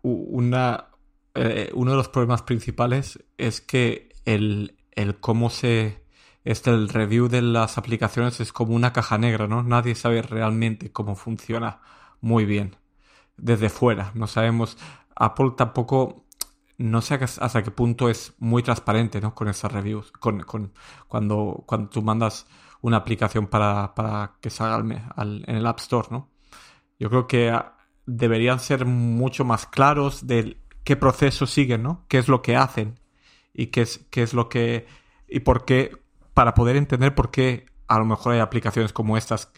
una, 0.00 0.86
eh, 1.34 1.70
uno 1.74 1.90
de 1.90 1.96
los 1.98 2.08
problemas 2.08 2.40
principales 2.40 3.22
es 3.36 3.60
que 3.60 4.08
el, 4.24 4.74
el 4.92 5.20
cómo 5.20 5.50
se... 5.50 6.02
Este, 6.44 6.70
el 6.70 6.88
review 6.88 7.28
de 7.28 7.42
las 7.42 7.76
aplicaciones 7.76 8.40
es 8.40 8.54
como 8.54 8.74
una 8.74 8.94
caja 8.94 9.18
negra, 9.18 9.46
¿no? 9.46 9.62
Nadie 9.62 9.94
sabe 9.94 10.22
realmente 10.22 10.90
cómo 10.90 11.14
funciona 11.14 11.82
muy 12.22 12.46
bien 12.46 12.76
desde 13.36 13.68
fuera. 13.68 14.12
No 14.14 14.26
sabemos. 14.26 14.78
Apple 15.14 15.52
tampoco. 15.58 16.24
No 16.78 17.02
sé 17.02 17.16
hasta 17.22 17.62
qué 17.62 17.70
punto 17.70 18.08
es 18.08 18.32
muy 18.38 18.62
transparente 18.62 19.20
¿no? 19.20 19.34
con 19.34 19.48
esas 19.48 19.70
reviews. 19.70 20.10
Con, 20.12 20.40
con, 20.40 20.72
cuando, 21.06 21.64
cuando 21.66 21.90
tú 21.90 22.00
mandas 22.00 22.46
una 22.82 22.98
aplicación 22.98 23.46
para, 23.46 23.94
para 23.94 24.36
que 24.40 24.50
salga 24.50 25.12
al, 25.16 25.44
en 25.46 25.56
el 25.56 25.66
App 25.66 25.78
Store, 25.80 26.08
¿no? 26.10 26.30
Yo 26.98 27.08
creo 27.10 27.26
que 27.26 27.50
ah, 27.50 27.76
deberían 28.06 28.60
ser 28.60 28.86
mucho 28.86 29.44
más 29.44 29.66
claros 29.66 30.26
de 30.26 30.60
qué 30.84 30.96
proceso 30.96 31.46
siguen, 31.46 31.82
¿no? 31.82 32.04
Qué 32.08 32.18
es 32.18 32.28
lo 32.28 32.42
que 32.42 32.56
hacen 32.56 32.98
y 33.54 33.66
qué 33.66 33.82
es, 33.82 34.06
qué 34.10 34.22
es 34.22 34.34
lo 34.34 34.48
que... 34.48 34.86
y 35.28 35.40
por 35.40 35.64
qué, 35.64 35.96
para 36.34 36.54
poder 36.54 36.76
entender 36.76 37.14
por 37.14 37.30
qué 37.30 37.66
a 37.88 37.98
lo 37.98 38.04
mejor 38.04 38.34
hay 38.34 38.40
aplicaciones 38.40 38.92
como 38.92 39.16
estas 39.16 39.52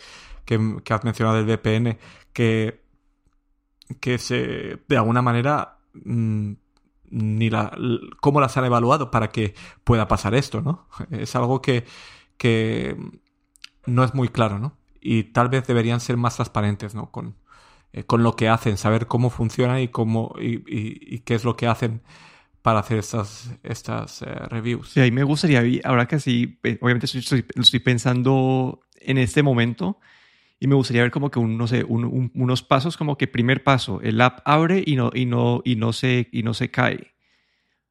que, 0.44 0.78
que 0.84 0.94
has 0.94 1.04
mencionado 1.04 1.36
del 1.36 1.46
VPN 1.46 1.98
que 2.32 2.82
que 4.00 4.18
se, 4.18 4.78
de 4.88 4.96
alguna 4.96 5.22
manera, 5.22 5.78
mm, 6.04 6.52
ni 7.10 7.50
la, 7.50 7.76
cómo 8.20 8.40
las 8.40 8.56
han 8.56 8.64
evaluado 8.64 9.10
para 9.10 9.30
que 9.30 9.54
pueda 9.84 10.08
pasar 10.08 10.34
esto, 10.34 10.62
¿no? 10.62 10.88
Es 11.10 11.36
algo 11.36 11.60
que, 11.60 11.84
que 12.42 12.96
no 13.86 14.02
es 14.02 14.14
muy 14.14 14.26
claro, 14.26 14.58
¿no? 14.58 14.76
Y 15.00 15.22
tal 15.22 15.48
vez 15.48 15.64
deberían 15.64 16.00
ser 16.00 16.16
más 16.16 16.34
transparentes, 16.34 16.92
¿no? 16.92 17.12
Con, 17.12 17.36
eh, 17.92 18.02
con 18.02 18.24
lo 18.24 18.34
que 18.34 18.48
hacen, 18.48 18.76
saber 18.78 19.06
cómo 19.06 19.30
funciona 19.30 19.80
y 19.80 19.86
cómo 19.86 20.34
y, 20.40 20.64
y, 20.66 21.20
qué 21.20 21.36
es 21.36 21.44
lo 21.44 21.56
que 21.56 21.68
hacen 21.68 22.02
para 22.60 22.80
hacer 22.80 22.98
estas, 22.98 23.56
estas 23.62 24.22
eh, 24.22 24.26
reviews. 24.48 24.88
Sí, 24.90 24.98
ahí 24.98 25.12
me 25.12 25.22
gustaría, 25.22 25.62
ahora 25.84 26.06
que 26.06 26.18
sí, 26.18 26.58
eh, 26.64 26.78
obviamente 26.80 27.06
estoy, 27.06 27.44
estoy 27.54 27.78
pensando 27.78 28.80
en 28.96 29.18
este 29.18 29.44
momento, 29.44 30.00
y 30.58 30.66
me 30.66 30.74
gustaría 30.74 31.02
ver 31.02 31.12
como 31.12 31.30
que 31.30 31.38
un, 31.38 31.56
no 31.56 31.68
sé, 31.68 31.84
unos 31.84 32.62
pasos 32.64 32.96
como 32.96 33.16
que 33.16 33.28
primer 33.28 33.62
paso, 33.62 34.00
el 34.02 34.20
app 34.20 34.40
abre 34.44 34.82
y 34.84 34.96
no, 34.96 35.12
y 35.14 35.26
no, 35.26 35.62
y 35.64 35.76
no, 35.76 35.92
se, 35.92 36.28
y 36.32 36.42
no 36.42 36.54
se 36.54 36.72
cae. 36.72 37.14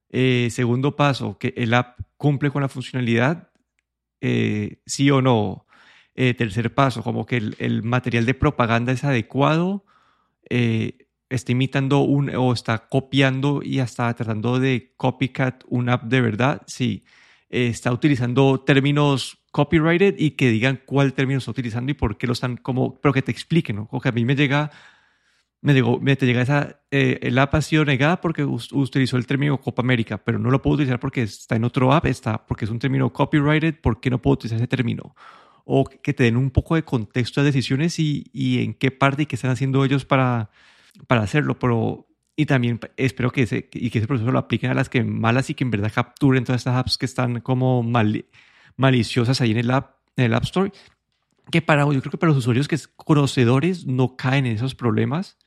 Eh, 0.10 0.50
segundo 0.52 0.98
paso, 0.98 1.38
que 1.38 1.54
el 1.56 1.74
app 1.74 2.02
cumple 2.18 2.52
con 2.52 2.62
la 2.62 2.68
funcionalidad, 2.68 3.51
eh, 4.21 4.79
sí 4.86 5.12
o 5.12 5.21
no. 5.21 5.65
Eh, 6.15 6.34
tercer 6.34 6.73
paso, 6.73 7.03
como 7.03 7.25
que 7.25 7.38
el, 7.38 7.84
material 7.84 8.25
de 8.25 8.34
propaganda 8.34 8.91
es 8.91 9.03
adecuado, 9.03 9.86
está 11.29 11.51
imitando 11.53 11.99
un, 11.99 12.29
o 12.36 12.51
está 12.51 12.89
copiando 12.89 13.62
y 13.63 13.79
hasta 13.79 14.13
tratando 14.13 14.60
de 14.60 14.93
copycat 14.97 15.63
una 15.69 15.93
app 15.93 16.03
de 16.03 16.21
verdad, 16.21 16.62
sí. 16.67 17.05
está 17.49 17.93
utilizando 17.93 18.60
términos 18.60 19.41
copyrighted 19.51 20.15
y 20.17 20.31
que 20.31 20.49
digan 20.49 20.81
cuál 20.86 21.13
término 21.13 21.38
está 21.38 21.51
utilizando 21.51 21.91
y 21.91 21.95
por 21.95 22.17
qué 22.17 22.27
lo 22.27 22.34
están 22.34 22.57
como, 22.57 22.99
pero 22.99 23.13
que 23.13 23.21
te 23.21 23.31
expliquen, 23.31 23.75
¿no? 23.77 23.88
Porque 23.89 24.10
a 24.10 24.12
mí 24.12 24.25
me 24.25 24.36
llega, 24.36 24.71
me 25.62 25.74
llegó, 25.74 26.00
me 26.00 26.15
te 26.15 26.26
llega 26.26 26.41
esa, 26.41 26.82
eh, 26.89 27.19
el 27.21 27.38
app 27.38 27.54
ha 27.56 27.62
sido 27.62 27.86
negada 27.86 28.19
porque 28.19 28.43
utilizó 28.43 29.17
el 29.17 29.28
término 29.28 29.62
Copa 29.62 29.82
América, 29.82 30.17
pero 30.17 30.39
no 30.39 30.50
lo 30.50 30.62
puedo 30.62 30.76
utilizar 30.76 31.00
porque 31.00 31.21
está 31.24 31.56
en 31.56 31.63
otro 31.63 31.93
app, 31.93 32.06
está 32.08 32.45
porque 32.45 32.65
es 32.65 32.71
un 32.71 32.80
término 32.80 33.13
copyrighted, 33.13 33.80
¿por 33.80 34.00
qué 34.00 34.10
no 34.10 34.21
puedo 34.21 34.34
utilizar 34.34 34.58
ese 34.58 34.67
término? 34.67 35.15
O 35.65 35.86
que 35.86 36.13
te 36.13 36.24
den 36.24 36.38
un 36.38 36.50
poco 36.50 36.76
de 36.76 36.84
contexto 36.84 37.41
de 37.41 37.47
decisiones 37.47 38.00
y, 38.00 38.26
y 38.34 38.63
en 38.63 38.74
qué 38.74 38.91
parte 38.91 39.24
y 39.24 39.26
qué 39.28 39.36
están 39.36 39.52
haciendo 39.52 39.86
ellos 39.86 40.06
para, 40.06 40.50
para 41.08 41.21
hacerlo, 41.21 41.60
pero 41.60 42.08
y 42.36 42.45
también 42.47 42.80
espero 42.97 43.32
que 43.32 43.43
ese, 43.43 43.69
y 43.71 43.91
que 43.91 44.00
ese 44.00 44.08
proceso 44.08 44.32
lo 44.32 44.39
apliquen 44.39 44.71
a 44.71 44.74
las 44.74 44.89
que 44.89 45.04
malas 45.04 45.50
y 45.52 45.54
que 45.54 45.63
en 45.63 45.71
verdad 45.71 45.91
capturen 45.93 46.43
todas 46.43 46.62
estas 46.62 46.76
apps 46.76 46.97
que 46.97 47.06
están 47.06 47.41
como 47.41 47.84
mal, 47.84 48.26
maliciosas 48.78 49.41
ahí 49.41 49.52
en 49.52 49.58
el 49.58 49.71
App, 49.71 49.97
en 50.15 50.26
el 50.26 50.34
App 50.34 50.45
Store, 50.45 50.71
que 51.52 51.62
para, 51.62 51.84
yo 51.84 52.00
creo 52.02 52.12
que 52.12 52.17
para 52.17 52.32
los 52.32 52.39
usuarios 52.39 52.67
que 52.67 52.76
es 52.76 52.88
conocedores 52.88 53.86
no 53.86 54.15
caen 54.15 54.45
en 54.45 54.56
esos 54.56 54.74
problemas, 54.74 55.38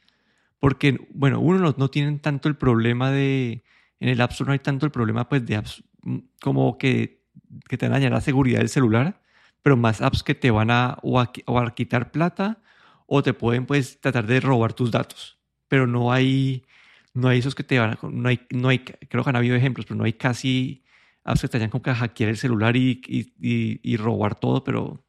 porque, 0.65 0.99
bueno, 1.11 1.41
uno 1.41 1.59
no, 1.59 1.75
no 1.77 1.91
tienen 1.91 2.21
tanto 2.21 2.49
el 2.49 2.57
problema 2.57 3.11
de, 3.11 3.63
en 4.01 4.09
el 4.09 4.19
App 4.23 4.31
Store 4.31 4.49
no 4.49 4.53
hay 4.55 4.61
tanto 4.61 4.87
el 4.87 4.93
problema 4.93 5.29
pues 5.29 5.45
de 5.45 5.57
apps 5.57 5.85
mm, 6.01 6.19
como 6.41 6.79
que, 6.79 7.23
que 7.69 7.77
te 7.77 7.87
van 7.87 8.11
la 8.11 8.23
seguridad 8.23 8.61
del 8.61 8.71
celular, 8.71 9.21
pero 9.61 9.77
más 9.77 10.01
apps 10.01 10.23
que 10.23 10.35
te 10.35 10.51
van 10.51 10.71
a 10.71 10.97
o, 11.03 11.21
a 11.21 11.31
o 11.45 11.59
a 11.59 11.75
quitar 11.75 12.13
plata 12.13 12.63
o 13.05 13.23
te 13.23 13.35
pueden 13.35 13.67
pues 13.67 14.01
tratar 14.01 14.27
de 14.27 14.41
robar 14.41 14.73
tus 14.73 14.91
datos, 14.91 15.39
pero 15.69 15.87
no 15.87 16.11
hay 16.11 16.65
no 17.13 17.29
hay 17.29 17.41
esos 17.41 17.55
que 17.55 17.65
te 17.65 17.79
van 17.79 17.91
a, 17.91 17.99
no 18.03 18.31
hay 18.31 18.41
no 18.49 18.71
hay 18.71 18.79
creo 18.79 19.23
que 19.23 19.29
han 19.29 19.37
habido 19.37 19.57
ejemplos, 19.57 19.85
pero 19.85 19.99
no 19.99 20.05
hay 20.05 20.15
casi 20.15 20.83
apps 21.25 21.43
que 21.43 21.49
te 21.49 21.69
como 21.69 21.83
que 21.83 21.93
hackear 21.93 22.31
el 22.31 22.39
celular 22.39 22.75
y, 22.75 23.03
y, 23.07 23.81
y, 23.83 23.97
robar 23.99 24.35
todo, 24.35 24.65
pero, 24.65 25.05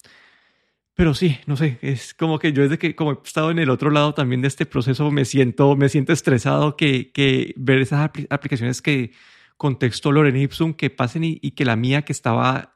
pero 0.95 1.13
sí, 1.13 1.37
no 1.45 1.57
sé, 1.57 1.77
es 1.81 2.13
como 2.13 2.39
que 2.39 2.53
yo 2.53 2.63
desde 2.63 2.77
que 2.77 2.95
como 2.95 3.11
he 3.11 3.17
estado 3.23 3.51
en 3.51 3.59
el 3.59 3.69
otro 3.69 3.89
lado 3.91 4.13
también 4.13 4.41
de 4.41 4.47
este 4.47 4.65
proceso 4.65 5.11
me 5.11 5.25
siento, 5.25 5.75
me 5.75 5.89
siento 5.89 6.13
estresado 6.13 6.77
que, 6.77 7.11
que 7.11 7.53
ver 7.57 7.79
esas 7.79 8.09
aplicaciones 8.29 8.81
que 8.81 9.11
con 9.57 9.77
texto 9.77 10.11
Loren 10.11 10.37
Ipsum 10.37 10.73
que 10.73 10.89
pasen 10.89 11.23
y, 11.23 11.39
y, 11.41 11.51
que 11.51 11.65
la 11.65 11.75
mía 11.75 12.03
que 12.03 12.13
estaba 12.13 12.75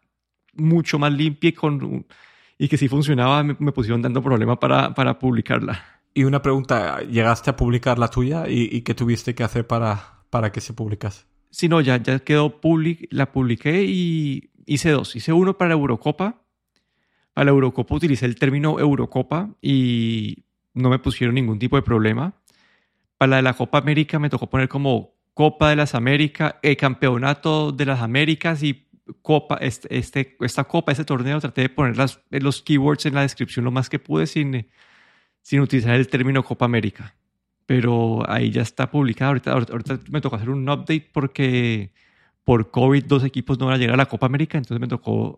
mucho 0.54 1.00
más 1.00 1.14
limpia 1.14 1.50
y, 1.50 1.54
con, 1.54 2.06
y 2.58 2.68
que 2.68 2.78
sí 2.78 2.88
funcionaba 2.88 3.42
me, 3.44 3.56
me 3.58 3.72
pusieron 3.72 4.02
dando 4.02 4.22
problema 4.22 4.60
para, 4.60 4.94
para 4.94 5.18
publicarla. 5.18 5.84
Y 6.14 6.26
una 6.26 6.42
pregunta, 6.42 7.02
¿llegaste 7.02 7.50
a 7.50 7.56
publicar 7.56 8.00
la 8.00 8.10
tuya 8.10 8.50
y, 8.50 8.76
y 8.76 8.82
qué 8.82 8.94
tuviste 8.94 9.36
que 9.36 9.44
hacer 9.44 9.66
para, 9.66 10.24
para 10.30 10.52
que 10.52 10.60
se 10.60 10.74
publicase? 10.74 11.26
Sí, 11.52 11.70
no, 11.70 11.82
ya, 11.82 11.98
ya 11.98 12.20
quedó 12.20 12.60
public, 12.60 13.08
la 13.12 13.32
publiqué 13.32 13.84
y 13.84 14.52
hice 14.66 14.92
dos. 14.92 15.16
Hice 15.16 15.34
uno 15.34 15.58
para 15.58 15.74
Eurocopa, 15.74 16.42
Para 17.40 17.52
la 17.52 17.56
Eurocopa 17.56 17.96
utilicé 17.96 18.26
el 18.26 18.36
término 18.36 18.82
Eurocopa 18.82 19.50
y 19.62 20.44
no 20.74 20.90
me 20.90 21.00
pusieron 21.00 21.36
ningún 21.36 21.58
tipo 21.58 21.78
de 21.78 21.82
problema. 21.82 22.34
Para 23.18 23.30
la 23.30 23.36
de 23.38 23.42
la 23.44 23.54
Copa 23.54 23.78
América 23.78 24.20
me 24.20 24.30
tocó 24.30 24.50
poner 24.50 24.68
como 24.68 25.14
Copa 25.34 25.70
de 25.70 25.78
las 25.78 25.96
Américas, 25.96 26.56
el 26.62 26.76
Campeonato 26.76 27.72
de 27.72 27.86
las 27.86 28.02
Américas 28.02 28.62
y 28.62 28.90
Copa, 29.22 29.56
este, 29.62 29.98
este, 29.98 30.36
esta 30.42 30.66
Copa, 30.66 30.92
este 30.92 31.06
torneo, 31.06 31.40
traté 31.40 31.62
de 31.62 31.70
poner 31.70 31.96
las, 31.96 32.20
los 32.30 32.62
keywords 32.62 33.06
en 33.06 33.16
la 33.16 33.22
descripción 33.22 33.64
lo 33.64 33.72
más 33.72 33.90
que 33.90 34.00
pude 34.00 34.28
sin, 34.28 34.68
sin 35.42 35.62
utilizar 35.62 35.96
el 35.96 36.10
término 36.10 36.44
Copa 36.44 36.66
América. 36.66 37.16
Pero 37.66 38.30
ahí 38.30 38.52
ya 38.52 38.64
está 38.64 38.92
publicado. 38.92 39.30
Ahorita, 39.30 39.54
ahorita 39.54 40.00
me 40.10 40.20
tocó 40.20 40.36
hacer 40.36 40.50
un 40.50 40.68
update 40.68 41.10
porque 41.14 41.94
por 42.44 42.70
COVID 42.70 43.06
dos 43.06 43.24
equipos 43.24 43.58
no 43.58 43.68
van 43.68 43.76
a 43.76 43.78
llegar 43.78 43.94
a 43.94 43.98
la 43.98 44.08
Copa 44.08 44.26
América, 44.26 44.58
entonces 44.58 44.82
me 44.82 44.90
tocó 44.90 45.38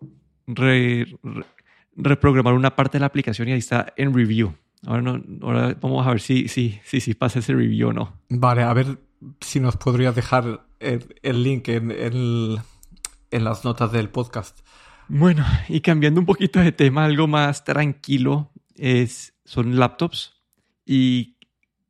reprogramar 1.95 2.53
una 2.53 2.75
parte 2.75 2.97
de 2.97 3.01
la 3.01 3.07
aplicación 3.07 3.47
y 3.49 3.53
ahí 3.53 3.59
está 3.59 3.93
en 3.97 4.13
review. 4.13 4.53
Ahora, 4.85 5.01
no, 5.01 5.21
ahora 5.41 5.77
vamos 5.79 6.05
a 6.05 6.09
ver 6.09 6.21
si, 6.21 6.47
si, 6.47 6.79
si, 6.83 7.01
si 7.01 7.13
pasa 7.13 7.39
ese 7.39 7.53
review 7.53 7.89
o 7.89 7.93
no. 7.93 8.13
Vale, 8.29 8.63
a 8.63 8.73
ver 8.73 8.97
si 9.39 9.59
nos 9.59 9.77
podrías 9.77 10.15
dejar 10.15 10.65
el, 10.79 11.43
link 11.43 11.67
en, 11.67 11.91
en 11.91 13.43
las 13.43 13.63
notas 13.65 13.91
del 13.91 14.09
podcast. 14.09 14.59
Bueno, 15.07 15.45
y 15.67 15.81
cambiando 15.81 16.21
un 16.21 16.25
poquito 16.25 16.61
de 16.61 16.71
tema, 16.71 17.03
algo 17.03 17.27
más 17.27 17.65
tranquilo, 17.65 18.49
es, 18.75 19.33
son 19.43 19.77
laptops. 19.77 20.41
Y 20.85 21.37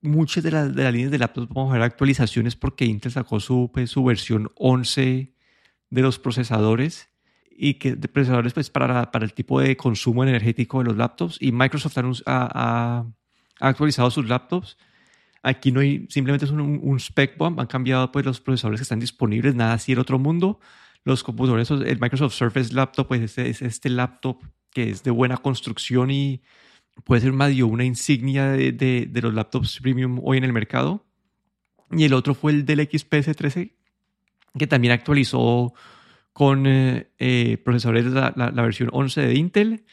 muchas 0.02 0.44
de, 0.44 0.50
las, 0.50 0.76
de 0.76 0.84
las 0.84 0.92
líneas 0.92 1.12
de 1.12 1.20
laptops 1.20 1.48
vamos 1.50 1.70
a 1.70 1.74
ver 1.74 1.84
actualizaciones 1.84 2.56
porque 2.56 2.86
Intel 2.86 3.12
sacó 3.12 3.40
su, 3.40 3.70
pues, 3.72 3.92
su 3.92 4.04
versión 4.04 4.52
11 4.56 5.36
de 5.92 6.02
los 6.02 6.18
procesadores 6.18 7.11
y 7.63 7.76
que 7.76 7.95
de 7.95 8.08
procesadores 8.08 8.54
pues 8.54 8.71
para, 8.71 9.12
para 9.12 9.24
el 9.24 9.34
tipo 9.34 9.62
de 9.62 9.78
consumo 9.78 10.24
energético 10.24 10.80
de 10.80 10.86
los 10.86 10.97
laptops 10.97 11.38
y 11.39 11.52
Microsoft 11.52 11.95
ha, 12.26 13.06
actualizado 13.60 14.10
sus 14.10 14.28
laptops. 14.28 14.80
Aquí 15.43 15.71
no 15.71 15.82
hay, 15.82 16.08
simplemente 16.10 16.45
es 16.45 16.52
un, 16.52 17.00
spec 17.00 17.38
bomb, 17.38 17.60
han 17.60 17.67
cambiado 17.67 18.12
pues 18.12 18.26
los 18.26 18.41
procesadores 18.41 18.80
que 18.80 18.84
están 18.84 19.00
disponibles, 19.00 19.54
nada 19.54 19.74
así 19.74 19.91
el 19.91 20.00
otro 20.00 20.17
mundo. 20.17 20.60
Los 21.04 21.24
computadores, 21.24 21.69
el 21.69 22.00
Microsoft 22.00 22.34
Surface 22.34 22.74
Laptop 22.74 23.08
pues 23.08 23.21
es, 23.21 23.38
es 23.38 23.62
este 23.62 23.91
laptop 23.91 24.41
que 24.71 24.89
es 24.89 25.04
de 25.04 25.12
buena 25.12 25.38
construcción 25.38 26.10
y 26.10 26.41
puede 27.04 27.21
ser 27.21 27.32
medio 27.32 27.67
una 27.67 27.84
insignia 27.84 28.47
de, 28.47 28.71
de, 28.71 29.21
los 29.21 29.36
laptops 29.36 29.82
premium 29.82 30.19
hoy 30.24 30.39
en 30.39 30.45
el 30.45 30.54
mercado. 30.54 31.06
Y 31.91 32.06
el 32.06 32.13
otro 32.15 32.34
fue 32.34 32.54
el 32.54 32.65
del 32.65 32.89
XPS 32.91 33.36
13, 33.36 33.76
que 34.58 34.65
también 34.65 34.93
actualizó 34.93 35.76
con 36.34 36.65
eh, 36.67 37.10
eh, 37.20 37.58
procesadores 37.63 38.06
de 38.06 38.12
la, 38.12 38.34
la, 38.36 38.62
versión 38.62 38.89
11 38.91 39.22
de 39.22 39.36
Intel. 39.36 39.86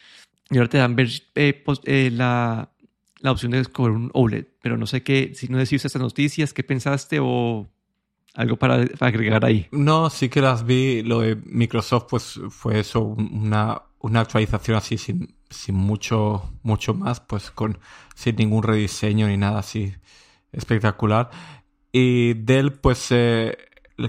Y 0.50 0.58
ahora 0.58 0.68
te 0.68 0.78
dan 0.78 0.96
ver, 0.96 1.08
eh, 1.34 2.10
la, 2.12 2.70
la, 3.20 3.32
opción 3.32 3.52
de 3.52 3.60
escoger 3.60 3.92
un 3.92 4.10
OLED. 4.14 4.46
Pero 4.62 4.76
no 4.76 4.86
sé 4.86 5.02
qué, 5.02 5.32
si 5.34 5.48
no 5.48 5.58
decís 5.58 5.84
estas 5.84 6.00
noticias, 6.00 6.52
qué 6.52 6.62
pensaste 6.62 7.18
o 7.20 7.68
algo 8.34 8.56
para, 8.56 8.86
para, 8.86 9.08
agregar 9.08 9.44
ahí. 9.44 9.66
No, 9.72 10.10
sí 10.10 10.28
que 10.28 10.40
las 10.40 10.64
vi. 10.64 11.02
Lo 11.02 11.20
de 11.20 11.36
Microsoft, 11.36 12.06
pues 12.08 12.40
fue 12.50 12.80
eso, 12.80 13.02
una, 13.02 13.82
una 13.98 14.20
actualización 14.20 14.76
así 14.76 14.96
sin, 14.96 15.34
sin 15.50 15.74
mucho, 15.74 16.52
mucho 16.62 16.94
más, 16.94 17.20
pues 17.20 17.50
con, 17.50 17.78
sin 18.14 18.36
ningún 18.36 18.62
rediseño 18.62 19.28
ni 19.28 19.36
nada 19.36 19.58
así 19.58 19.92
espectacular. 20.52 21.30
Y 21.92 22.34
Dell, 22.34 22.72
pues, 22.72 23.08
eh, 23.10 23.56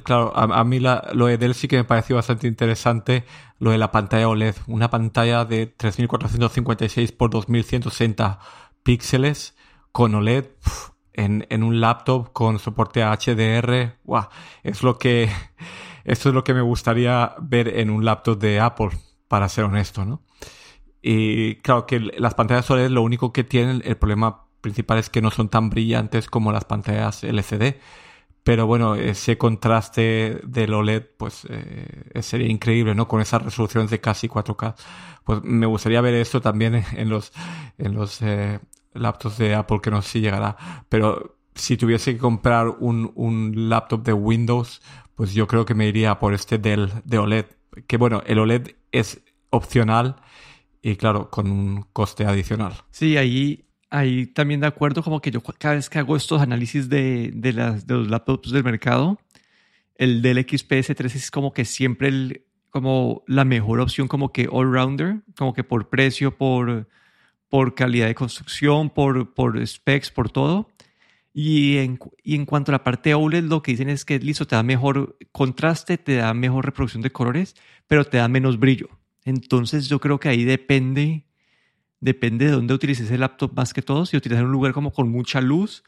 claro, 0.04 0.32
a, 0.36 0.63
mí 0.63 0.80
lo 0.80 1.25
de 1.25 1.38
Dell 1.38 1.56
sí 1.56 1.67
que 1.67 1.78
me 1.78 1.84
pareció 1.84 2.15
bastante 2.15 2.47
interesante, 2.47 3.25
lo 3.60 3.71
de 3.71 3.78
la 3.78 3.91
pantalla 3.91 4.30
OLED. 4.30 4.56
Una 4.67 4.89
pantalla 4.89 5.45
de 5.45 5.67
3456 5.67 7.12
por 7.12 7.30
2160 7.30 8.39
píxeles 8.84 9.56
con 9.91 10.15
OLED 10.15 10.45
en, 11.13 11.63
un 11.63 11.82
laptop 11.82 12.32
con 12.32 12.60
soporte 12.60 13.04
a 13.04 13.13
HDR. 13.13 13.97
Es 14.63 14.84
lo 14.84 14.97
que, 14.97 15.30
esto 16.04 16.30
es 16.30 16.36
lo 16.36 16.43
que 16.43 16.54
me 16.54 16.62
gustaría 16.62 17.34
ver 17.41 17.80
en 17.80 17.89
un 17.89 18.06
laptop 18.06 18.39
de 18.39 18.60
Apple, 18.60 18.91
para 19.28 19.49
ser 19.49 19.65
honesto, 19.65 20.06
¿no? 20.06 20.21
Y 21.02 21.56
claro 21.58 21.86
que 21.86 21.99
las 21.99 22.34
pantallas 22.34 22.69
OLED 22.69 22.89
lo 22.89 23.02
único 23.02 23.32
que 23.32 23.43
tienen, 23.43 23.82
el 23.86 23.97
problema 23.97 24.45
principal 24.62 24.97
es 24.97 25.10
que 25.10 25.21
no 25.21 25.32
son 25.32 25.49
tan 25.49 25.69
brillantes 25.69 26.28
como 26.28 26.52
las 26.52 26.65
pantallas 26.65 27.23
LCD. 27.23 27.78
Pero 28.49 28.65
bueno, 28.65 28.95
ese 28.95 29.38
contraste 29.38 30.41
del 30.43 30.73
OLED, 30.73 31.03
pues 31.17 31.45
eh, 31.47 32.19
sería 32.23 32.47
increíble, 32.47 32.95
¿no? 32.95 33.07
Con 33.07 33.21
esas 33.21 33.43
resoluciones 33.43 33.91
de 33.91 34.01
casi 34.01 34.27
4K. 34.27 34.73
Pues 35.23 35.43
me 35.43 35.67
gustaría 35.67 36.01
ver 36.01 36.15
esto 36.15 36.41
también 36.41 36.83
en 36.93 37.09
los, 37.09 37.31
en 37.77 37.93
los 37.93 38.23
eh, 38.23 38.59
laptops 38.95 39.38
de 39.38 39.53
Apple, 39.53 39.81
que 39.83 39.91
no 39.91 40.01
sé 40.01 40.09
si 40.09 40.21
llegará. 40.21 40.57
Pero 40.89 41.38
si 41.53 41.77
tuviese 41.77 42.13
que 42.13 42.17
comprar 42.17 42.69
un, 42.79 43.12
un 43.13 43.69
laptop 43.69 44.01
de 44.01 44.13
Windows, 44.13 44.81
pues 45.13 45.35
yo 45.35 45.45
creo 45.45 45.63
que 45.63 45.75
me 45.75 45.88
iría 45.88 46.17
por 46.17 46.33
este 46.33 46.57
Dell 46.57 46.91
de 47.05 47.19
OLED. 47.19 47.45
Que 47.85 47.97
bueno, 47.97 48.23
el 48.25 48.39
OLED 48.39 48.71
es 48.91 49.21
opcional 49.51 50.15
y 50.81 50.95
claro, 50.95 51.29
con 51.29 51.51
un 51.51 51.85
coste 51.93 52.25
adicional. 52.25 52.73
Sí, 52.89 53.15
ahí, 53.15 53.68
ahí 53.89 54.28
también 54.28 54.60
de 54.60 54.67
acuerdo, 54.67 55.04
como 55.04 55.21
que 55.21 55.32
yo 55.32 55.41
cada 55.41 55.75
vez 55.75 55.89
que 55.89 55.99
hago 55.99 56.15
estos 56.15 56.41
análisis 56.41 56.89
de, 56.89 57.32
de, 57.34 57.54
las, 57.54 57.88
de 57.88 57.95
los 57.95 58.10
laptops 58.10 58.52
del 58.52 58.63
mercado, 58.63 59.19
el 59.95 60.21
del 60.21 60.45
XPS 60.47 60.95
3 60.95 61.15
es 61.15 61.32
como 61.32 61.54
que 61.54 61.65
siempre 61.65 62.08
el, 62.08 62.45
como 62.69 63.23
la 63.28 63.45
mejor 63.45 63.80
opción, 63.80 64.08
como 64.08 64.32
que 64.32 64.47
all-rounder, 64.49 65.21
como 65.38 65.54
que 65.54 65.63
por 65.63 65.89
precio, 65.89 66.38
por, 66.38 66.88
por 67.49 67.75
calidad 67.75 68.08
de 68.08 68.15
construcción, 68.15 68.89
por, 68.89 69.34
por 69.34 69.65
specs, 69.65 70.12
por 70.12 70.30
todo. 70.30 70.69
Y 71.34 71.78
en, 71.78 71.99
y 72.23 72.36
en 72.36 72.45
cuanto 72.45 72.71
a 72.71 72.73
la 72.73 72.84
parte 72.84 73.13
OLED, 73.13 73.43
lo 73.43 73.62
que 73.62 73.71
dicen 73.71 73.89
es 73.89 74.04
que 74.04 74.19
listo, 74.19 74.47
te 74.47 74.56
da 74.56 74.63
mejor 74.63 75.17
contraste, 75.32 75.97
te 75.97 76.15
da 76.15 76.34
mejor 76.34 76.65
reproducción 76.65 77.02
de 77.02 77.12
colores, 77.12 77.56
pero 77.88 78.06
te 78.06 78.17
da 78.17 78.28
menos 78.28 78.60
brillo. 78.60 78.89
Entonces 79.25 79.88
yo 79.88 79.99
creo 79.99 80.19
que 80.19 80.30
ahí 80.30 80.43
depende, 80.43 81.25
depende 81.99 82.45
de 82.45 82.51
dónde 82.51 82.73
utilices 82.73 83.12
el 83.12 83.21
laptop 83.21 83.53
más 83.55 83.73
que 83.73 83.81
todo. 83.81 84.05
Si 84.05 84.17
utilizas 84.17 84.43
un 84.43 84.51
lugar 84.51 84.73
como 84.73 84.91
con 84.91 85.09
mucha 85.09 85.41
luz, 85.41 85.83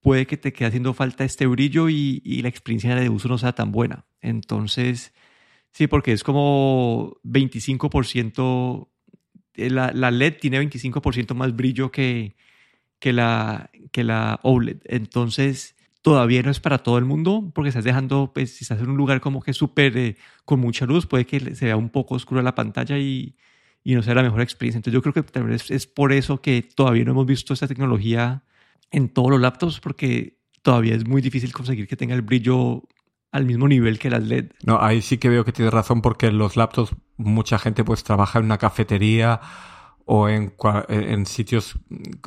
puede 0.00 0.26
que 0.26 0.36
te 0.36 0.52
quede 0.52 0.68
haciendo 0.68 0.94
falta 0.94 1.24
este 1.24 1.46
brillo 1.46 1.88
y, 1.88 2.20
la 2.42 2.48
experiencia 2.48 2.94
de 2.94 3.08
uso 3.08 3.28
no 3.28 3.38
sea 3.38 3.52
tan 3.52 3.72
buena. 3.72 4.06
Entonces, 4.20 5.12
sí, 5.72 5.86
porque 5.86 6.12
es 6.12 6.22
como 6.22 7.16
25%, 7.24 8.88
eh, 9.54 9.70
la, 9.70 9.92
la 9.92 10.10
LED 10.10 10.38
tiene 10.40 10.60
25% 10.60 11.34
más 11.34 11.56
brillo 11.56 11.90
que, 11.90 12.36
que, 12.98 13.12
la, 13.12 13.70
que 13.92 14.04
la 14.04 14.40
OLED. 14.42 14.78
Entonces, 14.84 15.76
todavía 16.02 16.42
no 16.42 16.50
es 16.50 16.60
para 16.60 16.78
todo 16.78 16.98
el 16.98 17.04
mundo, 17.04 17.50
porque 17.54 17.70
estás 17.70 17.84
dejando, 17.84 18.30
pues, 18.32 18.56
si 18.56 18.64
estás 18.64 18.80
en 18.80 18.90
un 18.90 18.96
lugar 18.96 19.20
como 19.20 19.42
que 19.42 19.52
súper 19.52 19.96
eh, 19.98 20.16
con 20.44 20.60
mucha 20.60 20.86
luz, 20.86 21.06
puede 21.06 21.26
que 21.26 21.54
se 21.56 21.64
vea 21.66 21.76
un 21.76 21.90
poco 21.90 22.14
oscuro 22.14 22.42
la 22.42 22.54
pantalla 22.54 22.98
y, 22.98 23.34
y 23.86 23.94
no 23.94 24.02
sea 24.02 24.16
la 24.16 24.22
mejor 24.24 24.40
experiencia. 24.40 24.78
Entonces 24.78 24.94
yo 24.94 25.00
creo 25.00 25.14
que 25.14 25.22
tal 25.22 25.44
vez 25.44 25.70
es 25.70 25.86
por 25.86 26.12
eso 26.12 26.40
que 26.40 26.60
todavía 26.60 27.04
no 27.04 27.12
hemos 27.12 27.24
visto 27.24 27.54
esta 27.54 27.68
tecnología 27.68 28.42
en 28.90 29.08
todos 29.08 29.30
los 29.30 29.40
laptops, 29.40 29.78
porque 29.78 30.40
todavía 30.62 30.96
es 30.96 31.06
muy 31.06 31.22
difícil 31.22 31.52
conseguir 31.52 31.86
que 31.86 31.94
tenga 31.94 32.16
el 32.16 32.22
brillo 32.22 32.82
al 33.30 33.44
mismo 33.44 33.68
nivel 33.68 34.00
que 34.00 34.10
las 34.10 34.24
LED. 34.24 34.46
No, 34.64 34.82
ahí 34.82 35.02
sí 35.02 35.18
que 35.18 35.28
veo 35.28 35.44
que 35.44 35.52
tienes 35.52 35.72
razón, 35.72 36.02
porque 36.02 36.26
en 36.26 36.36
los 36.36 36.56
laptops 36.56 36.96
mucha 37.16 37.60
gente 37.60 37.84
pues 37.84 38.02
trabaja 38.02 38.40
en 38.40 38.46
una 38.46 38.58
cafetería 38.58 39.40
o 40.04 40.28
en, 40.28 40.54
en 40.88 41.24
sitios 41.24 41.78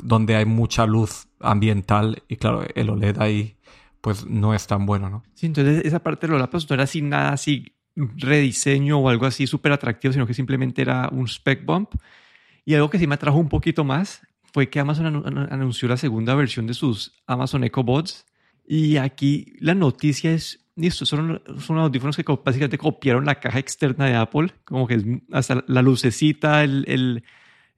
donde 0.02 0.36
hay 0.36 0.46
mucha 0.46 0.86
luz 0.86 1.28
ambiental 1.40 2.22
y 2.26 2.36
claro, 2.36 2.64
el 2.74 2.88
OLED 2.88 3.20
ahí 3.20 3.58
pues 4.00 4.24
no 4.24 4.54
es 4.54 4.66
tan 4.66 4.86
bueno, 4.86 5.10
¿no? 5.10 5.24
Sí, 5.34 5.44
entonces 5.44 5.84
esa 5.84 5.98
parte 5.98 6.26
de 6.26 6.30
los 6.30 6.40
laptops 6.40 6.70
no 6.70 6.74
era 6.74 6.84
así 6.84 7.02
nada 7.02 7.32
así 7.32 7.74
rediseño 7.96 8.98
o 8.98 9.08
algo 9.08 9.26
así 9.26 9.46
súper 9.46 9.72
atractivo, 9.72 10.12
sino 10.12 10.26
que 10.26 10.34
simplemente 10.34 10.82
era 10.82 11.08
un 11.12 11.26
spec 11.26 11.64
bump. 11.64 11.94
Y 12.64 12.74
algo 12.74 12.90
que 12.90 12.98
sí 12.98 13.06
me 13.06 13.14
atrajo 13.14 13.38
un 13.38 13.48
poquito 13.48 13.84
más 13.84 14.22
fue 14.52 14.68
que 14.68 14.80
Amazon 14.80 15.24
anunció 15.50 15.88
la 15.88 15.96
segunda 15.96 16.34
versión 16.34 16.66
de 16.66 16.74
sus 16.74 17.22
Amazon 17.26 17.64
Echo 17.64 17.82
Buds. 17.82 18.26
Y 18.66 18.96
aquí 18.96 19.54
la 19.58 19.74
noticia 19.74 20.32
es, 20.32 20.66
listo, 20.76 21.06
son, 21.06 21.42
son 21.58 21.78
audífonos 21.78 22.16
que 22.16 22.24
básicamente 22.44 22.78
copiaron 22.78 23.24
la 23.24 23.40
caja 23.40 23.58
externa 23.58 24.06
de 24.06 24.16
Apple, 24.16 24.52
como 24.64 24.86
que 24.86 24.94
es 24.94 25.04
hasta 25.32 25.64
la 25.66 25.82
lucecita, 25.82 26.62
el, 26.62 26.84
el, 26.86 27.24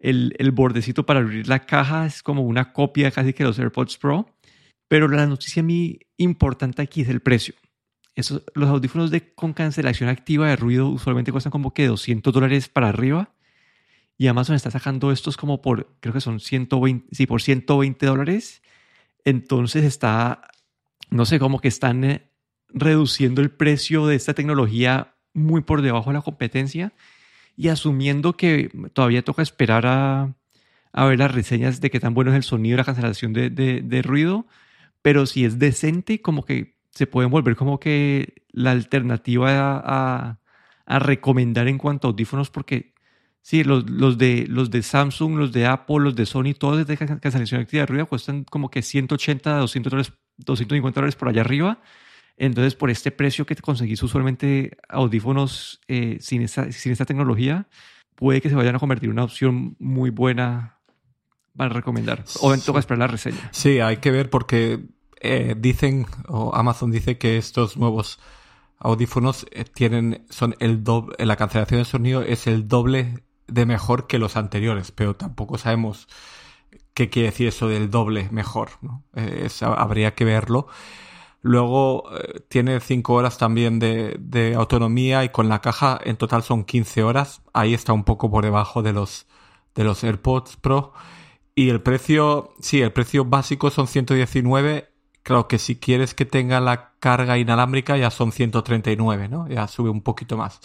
el, 0.01 0.35
el 0.39 0.51
bordecito 0.51 1.07
para 1.07 1.21
abrir 1.21 1.49
la 1.49 1.65
caja 1.65 2.07
es 2.07 2.23
como 2.23 2.43
una 2.43 2.73
copia 2.73 3.11
casi 3.11 3.33
que 3.33 3.45
los 3.45 3.59
AirPods 3.59 3.99
Pro. 3.99 4.27
Pero 4.89 5.09
la 5.09 5.27
noticia 5.27 5.63
a 5.63 5.65
mí 5.65 5.99
importante 6.19 6.83
aquí 6.83 7.01
es 7.01 7.09
el 7.09 7.21
precio. 7.21 7.55
Esos, 8.15 8.43
los 8.55 8.69
audífonos 8.69 9.11
de, 9.11 9.33
con 9.35 9.53
cancelación 9.53 10.09
activa 10.09 10.49
de 10.49 10.57
ruido 10.57 10.89
usualmente 10.89 11.33
cuestan 11.33 11.51
como 11.51 11.73
que 11.73 11.87
200 11.87 12.33
dólares 12.33 12.69
para 12.69 12.89
arriba. 12.89 13.31
Y 14.19 14.27
Amazon 14.27 14.55
está 14.55 14.71
sacando 14.71 15.11
estos 15.11 15.37
como 15.37 15.63
por, 15.63 15.97
creo 16.01 16.13
que 16.13 16.21
son 16.21 16.39
120, 16.39 17.09
sí, 17.15 17.27
por 17.27 17.43
120 17.43 18.07
dólares. 18.07 18.63
Entonces 19.25 19.85
está, 19.85 20.43
no 21.11 21.25
sé, 21.25 21.39
como 21.39 21.61
que 21.61 21.69
están 21.69 22.05
eh, 22.05 22.31
reduciendo 22.69 23.41
el 23.41 23.51
precio 23.51 24.07
de 24.07 24.17
esta 24.17 24.35
tecnología 24.35 25.15
muy 25.33 25.63
por 25.63 25.83
debajo 25.83 26.11
de 26.11 26.15
la 26.15 26.23
competencia. 26.23 26.93
Y 27.57 27.69
asumiendo 27.69 28.37
que 28.37 28.71
todavía 28.93 29.23
toca 29.23 29.43
esperar 29.43 29.87
a, 29.87 30.35
a 30.93 31.05
ver 31.07 31.19
las 31.19 31.33
reseñas 31.33 31.81
de 31.81 31.91
qué 31.91 32.01
tan 32.01 32.15
bueno 32.15 32.31
es 32.31 32.37
el 32.37 32.43
sonido 32.43 32.75
y 32.75 32.79
la 32.79 32.85
cancelación 32.85 33.33
de, 33.33 33.51
de, 33.51 34.03
ruido, 34.03 34.47
pero 35.01 35.27
si 35.27 35.45
es 35.45 35.59
decente, 35.59 36.21
como 36.21 36.45
que 36.45 36.77
se 36.93 37.07
pueden 37.07 37.31
volver 37.31 37.57
como 37.57 37.81
que 37.81 38.45
la 38.51 38.71
alternativa 38.71 39.79
a, 39.79 40.39
a, 40.87 40.99
recomendar 40.99 41.69
en 41.69 41.79
cuanto 41.79 42.07
a 42.07 42.11
audífonos, 42.11 42.51
porque 42.51 42.95
sí, 43.41 43.65
los, 43.65 43.89
los, 43.89 44.19
de, 44.19 44.47
los 44.49 44.71
de 44.71 44.83
Samsung, 44.83 45.37
los 45.37 45.53
de 45.53 45.67
Apple, 45.67 46.01
los 46.01 46.15
de 46.15 46.27
Sony, 46.27 46.55
todos 46.59 46.87
de 46.87 46.97
cancelación 46.97 47.63
activa 47.63 47.83
de 47.83 47.87
ruido 47.87 48.07
cuestan 48.07 48.45
como 48.45 48.71
que 48.71 48.83
180, 48.83 49.57
200 49.57 49.91
dólares, 49.91 50.13
250 50.37 51.01
dólares 51.01 51.17
por 51.17 51.29
allá 51.29 51.41
arriba. 51.41 51.81
Entonces, 52.37 52.75
por 52.75 52.91
este 52.91 53.11
precio 53.11 53.47
que 53.47 53.55
te 53.55 53.63
conseguís 53.63 54.03
usualmente 54.03 54.77
audífonos 54.89 55.81
eh, 55.89 56.19
sin, 56.21 56.43
esta, 56.43 56.71
sin 56.73 56.93
esta 56.93 57.05
tecnología, 57.05 57.69
puede 58.15 58.41
que 58.41 58.49
se 58.49 58.55
vayan 58.55 58.77
a 58.77 58.79
convertir 58.79 59.09
en 59.09 59.13
una 59.13 59.25
opción 59.25 59.77
muy 59.79 60.11
buena 60.11 60.79
para 61.57 61.71
recomendar. 61.71 62.25
O 62.41 62.57
toca 62.59 62.79
esperar 62.79 62.99
la 62.99 63.07
reseña. 63.07 63.49
Sí, 63.51 63.81
hay 63.81 63.99
que 63.99 64.11
ver 64.11 64.31
porque 64.31 64.81
eh, 65.23 65.55
dicen, 65.57 66.07
o 66.29 66.55
Amazon 66.55 66.91
dice 66.91 67.17
que 67.17 67.39
estos 67.39 67.77
nuevos 67.77 68.19
audífonos 68.79 69.47
eh, 69.53 69.65
tienen, 69.65 70.27
son 70.31 70.57
el 70.59 70.85
doble, 70.85 71.15
la 71.25 71.37
cancelación 71.37 71.81
de 71.81 71.85
sonido 71.85 72.23
es 72.23 72.47
el 72.47 72.69
doble 72.69 73.23
de 73.47 73.65
mejor 73.67 74.07
que 74.09 74.19
los 74.19 74.37
anteriores, 74.37 74.91
pero 74.91 75.15
tampoco 75.15 75.59
sabemos 75.59 76.09
qué 76.95 77.09
quiere 77.09 77.31
decir 77.31 77.49
eso 77.49 77.69
del 77.69 77.91
doble 77.91 78.29
mejor, 78.33 78.71
¿no? 78.81 79.05
Eh, 79.15 79.49
habría 79.63 80.15
que 80.15 80.25
verlo. 80.25 80.67
Luego 81.41 82.05
tiene 82.49 82.79
5 82.79 83.15
horas 83.15 83.37
también 83.37 83.81
de, 83.81 84.17
de, 84.21 84.55
autonomía 84.55 85.25
y 85.25 85.31
con 85.31 85.49
la 85.49 85.61
caja 85.61 85.99
en 86.05 86.17
total 86.17 86.45
son 86.45 86.65
15 86.65 87.03
horas. 87.03 87.43
Ahí 87.53 87.75
está 87.75 87.93
un 87.93 88.05
poco 88.05 88.31
por 88.31 88.45
debajo 88.45 88.83
de 88.83 88.93
los, 88.93 89.27
de 89.75 89.85
los 89.85 90.05
AirPods 90.05 90.57
Pro. 90.57 90.93
Y 91.55 91.69
el 91.69 91.83
precio, 91.83 92.55
sí, 92.61 92.81
el 92.81 92.93
precio 92.93 93.25
básico 93.25 93.71
son 93.71 93.87
119. 93.87 94.92
Creo 95.23 95.49
que 95.49 95.59
si 95.59 95.77
quieres 95.77 96.15
que 96.15 96.25
tenga 96.25 96.61
la 96.61 96.93
carga 96.99 97.39
inalámbrica 97.39 97.97
ya 97.97 98.11
son 98.11 98.33
139, 98.33 99.29
¿no? 99.29 99.49
Ya 99.49 99.69
sube 99.69 99.91
un 99.91 100.03
poquito 100.03 100.37
más. 100.37 100.61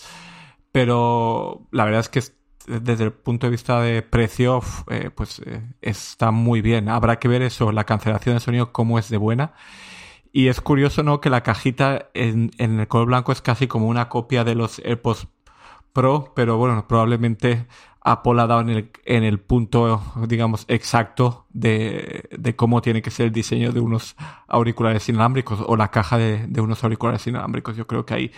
Pero 0.72 1.68
la 1.72 1.86
verdad 1.86 2.02
es 2.02 2.10
que 2.10 2.22
desde 2.68 3.06
el 3.06 3.14
punto 3.14 3.48
de 3.48 3.52
vista 3.52 3.82
de 3.82 4.02
precio, 4.02 4.62
eh, 4.90 5.10
pues 5.14 5.42
eh, 5.46 5.62
está 5.82 6.32
muy 6.32 6.62
bien. 6.62 6.90
Habrá 6.90 7.20
que 7.20 7.28
ver 7.28 7.42
eso, 7.42 7.72
la 7.72 7.86
cancelación 7.86 8.36
de 8.36 8.40
sonido, 8.42 8.74
cómo 8.74 9.00
es 9.00 9.10
de 9.10 9.18
buena. 9.18 9.54
Y 10.34 10.50
es 10.50 10.62
curioso, 10.62 11.04
¿no? 11.04 11.22
Que 11.22 11.30
la 11.30 11.44
cajita 11.44 12.10
en, 12.14 12.52
en 12.58 12.80
el 12.80 12.88
color 12.88 13.08
blanco 13.08 13.32
es 13.32 13.42
casi 13.42 13.68
como 13.68 13.88
una 13.88 14.10
copia 14.10 14.44
de 14.44 14.56
los 14.56 14.80
AirPods 14.80 15.28
Pro, 15.98 16.32
pero 16.36 16.58
bueno, 16.58 16.88
probablemente 16.88 17.66
Apple 18.02 18.40
ha 18.40 18.46
dado 18.46 18.62
en 18.62 18.70
el, 18.70 18.92
en 19.04 19.24
el 19.24 19.40
punto, 19.40 20.00
digamos, 20.28 20.64
exacto 20.68 21.48
de, 21.50 22.30
de, 22.38 22.56
cómo 22.56 22.84
tiene 22.84 23.02
que 23.02 23.10
ser 23.10 23.26
el 23.26 23.32
diseño 23.32 23.72
de 23.72 23.80
unos 23.80 24.16
auriculares 24.48 25.10
inalámbricos 25.10 25.60
o 25.66 25.76
la 25.76 25.90
caja 25.90 26.20
de, 26.20 26.46
de 26.46 26.62
unos 26.62 26.84
auriculares 26.84 27.26
inalámbricos. 27.26 27.76
Yo 27.76 27.88
creo 27.88 28.06
que 28.06 28.14
ahí 28.14 28.32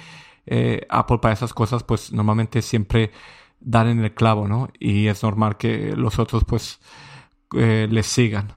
eh, 0.45 0.87
Apple 0.89 1.17
para 1.17 1.33
esas 1.33 1.53
cosas, 1.53 1.83
pues 1.83 2.13
normalmente 2.13 2.61
siempre 2.61 3.11
dan 3.59 3.89
en 3.89 4.05
el 4.05 4.13
clavo, 4.13 4.47
¿no? 4.47 4.69
Y 4.79 5.07
es 5.07 5.21
normal 5.21 5.57
que 5.57 5.97
los 5.97 6.17
otros, 6.17 6.45
pues, 6.45 6.79
eh, 7.57 7.89
les 7.91 8.07
sigan. 8.07 8.53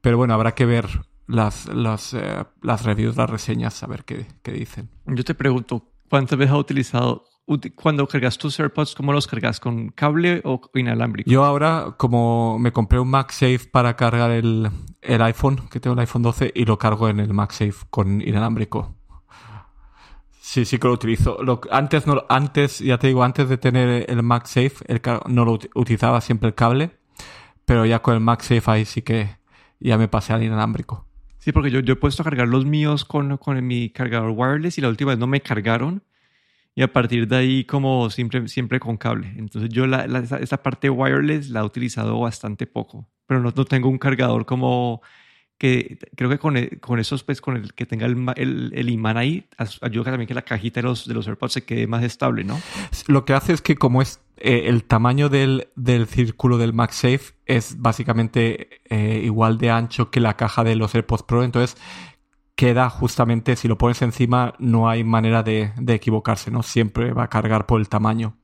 Pero 0.00 0.16
bueno, 0.16 0.32
habrá 0.32 0.54
que 0.54 0.64
ver 0.64 1.02
las, 1.26 1.66
las, 1.66 2.14
eh, 2.14 2.42
las 2.62 2.86
reviews, 2.86 3.18
las 3.18 3.28
reseñas, 3.28 3.82
a 3.82 3.86
ver 3.86 4.06
qué, 4.06 4.24
qué 4.42 4.50
dicen. 4.50 4.88
Yo 5.04 5.24
te 5.24 5.34
pregunto, 5.34 5.90
¿cuántas 6.08 6.38
veces 6.38 6.54
ha 6.54 6.58
utilizado 6.58 7.35
cuando 7.76 8.06
cargas 8.08 8.38
tus 8.38 8.58
AirPods, 8.58 8.94
¿cómo 8.94 9.12
los 9.12 9.26
cargas? 9.26 9.60
¿Con 9.60 9.90
cable 9.90 10.40
o 10.44 10.60
inalámbrico? 10.74 11.30
Yo 11.30 11.44
ahora, 11.44 11.94
como 11.96 12.58
me 12.58 12.72
compré 12.72 12.98
un 12.98 13.08
MagSafe 13.08 13.60
para 13.70 13.94
cargar 13.94 14.32
el, 14.32 14.68
el 15.00 15.22
iPhone, 15.22 15.68
que 15.70 15.78
tengo 15.78 15.94
el 15.94 16.00
iPhone 16.00 16.22
12, 16.22 16.52
y 16.54 16.64
lo 16.64 16.76
cargo 16.78 17.08
en 17.08 17.20
el 17.20 17.32
MagSafe 17.32 17.86
con 17.88 18.20
inalámbrico. 18.20 18.96
Sí, 20.40 20.64
sí 20.64 20.78
que 20.78 20.88
lo 20.88 20.94
utilizo. 20.94 21.42
Lo, 21.42 21.60
antes, 21.70 22.06
no, 22.06 22.24
antes, 22.28 22.80
ya 22.80 22.98
te 22.98 23.08
digo, 23.08 23.22
antes 23.22 23.48
de 23.48 23.58
tener 23.58 24.10
el 24.10 24.22
MagSafe, 24.22 24.76
el, 24.86 25.00
no 25.28 25.44
lo 25.44 25.58
utilizaba 25.74 26.20
siempre 26.20 26.48
el 26.48 26.54
cable, 26.54 26.98
pero 27.64 27.86
ya 27.86 28.00
con 28.00 28.14
el 28.14 28.20
MagSafe 28.20 28.70
ahí 28.70 28.84
sí 28.84 29.02
que 29.02 29.36
ya 29.78 29.98
me 29.98 30.08
pasé 30.08 30.32
al 30.32 30.42
inalámbrico. 30.42 31.06
Sí, 31.38 31.52
porque 31.52 31.70
yo, 31.70 31.78
yo 31.78 31.92
he 31.92 31.96
puesto 31.96 32.22
a 32.22 32.24
cargar 32.24 32.48
los 32.48 32.64
míos 32.64 33.04
con, 33.04 33.36
con 33.36 33.64
mi 33.64 33.90
cargador 33.90 34.32
wireless 34.34 34.78
y 34.78 34.80
la 34.80 34.88
última 34.88 35.12
vez 35.12 35.18
no 35.18 35.28
me 35.28 35.40
cargaron 35.40 36.02
y 36.76 36.82
a 36.82 36.92
partir 36.92 37.26
de 37.26 37.36
ahí 37.36 37.64
como 37.64 38.10
siempre, 38.10 38.46
siempre 38.48 38.78
con 38.78 38.98
cable. 38.98 39.32
Entonces 39.36 39.70
yo 39.70 39.86
la, 39.86 40.04
esa, 40.40 40.62
parte 40.62 40.90
wireless 40.90 41.48
la 41.48 41.60
he 41.60 41.64
utilizado 41.64 42.20
bastante 42.20 42.66
poco, 42.66 43.08
pero 43.26 43.40
no, 43.40 43.52
no 43.56 43.64
tengo 43.64 43.88
un 43.88 43.98
cargador 43.98 44.44
como 44.44 45.00
que 45.58 45.98
creo 46.14 46.28
que 46.28 46.38
con, 46.38 46.58
e, 46.58 46.78
con 46.78 47.00
esos, 47.00 47.24
pues 47.24 47.40
con 47.40 47.56
el 47.56 47.72
que 47.72 47.86
tenga 47.86 48.04
el, 48.04 48.26
el, 48.36 48.72
el, 48.74 48.90
imán 48.90 49.16
ahí, 49.16 49.48
ayuda 49.80 50.10
también 50.10 50.28
que 50.28 50.34
la 50.34 50.42
cajita 50.42 50.80
de 50.80 50.86
los, 50.86 51.08
de 51.08 51.14
los 51.14 51.26
AirPods 51.26 51.54
se 51.54 51.64
quede 51.64 51.86
más 51.86 52.04
estable, 52.04 52.44
¿no? 52.44 52.60
Lo 53.06 53.24
que 53.24 53.32
hace 53.32 53.54
es 53.54 53.62
que 53.62 53.76
como 53.76 54.02
es 54.02 54.20
eh, 54.36 54.64
el 54.66 54.84
tamaño 54.84 55.30
del, 55.30 55.68
del, 55.76 56.06
círculo 56.06 56.58
del 56.58 56.74
MagSafe 56.74 57.32
es 57.46 57.80
básicamente 57.80 58.80
eh, 58.90 59.22
igual 59.24 59.56
de 59.56 59.70
ancho 59.70 60.10
que 60.10 60.20
la 60.20 60.36
caja 60.36 60.62
de 60.62 60.76
los 60.76 60.94
AirPods 60.94 61.22
Pro, 61.22 61.42
entonces 61.42 61.80
queda 62.56 62.88
justamente, 62.90 63.54
si 63.54 63.68
lo 63.68 63.78
pones 63.78 64.02
encima, 64.02 64.54
no 64.58 64.88
hay 64.88 65.04
manera 65.04 65.42
de, 65.42 65.72
de, 65.76 65.94
equivocarse, 65.94 66.50
¿no? 66.50 66.62
Siempre 66.62 67.12
va 67.12 67.24
a 67.24 67.28
cargar 67.28 67.66
por 67.66 67.80
el 67.80 67.88
tamaño. 67.88 68.34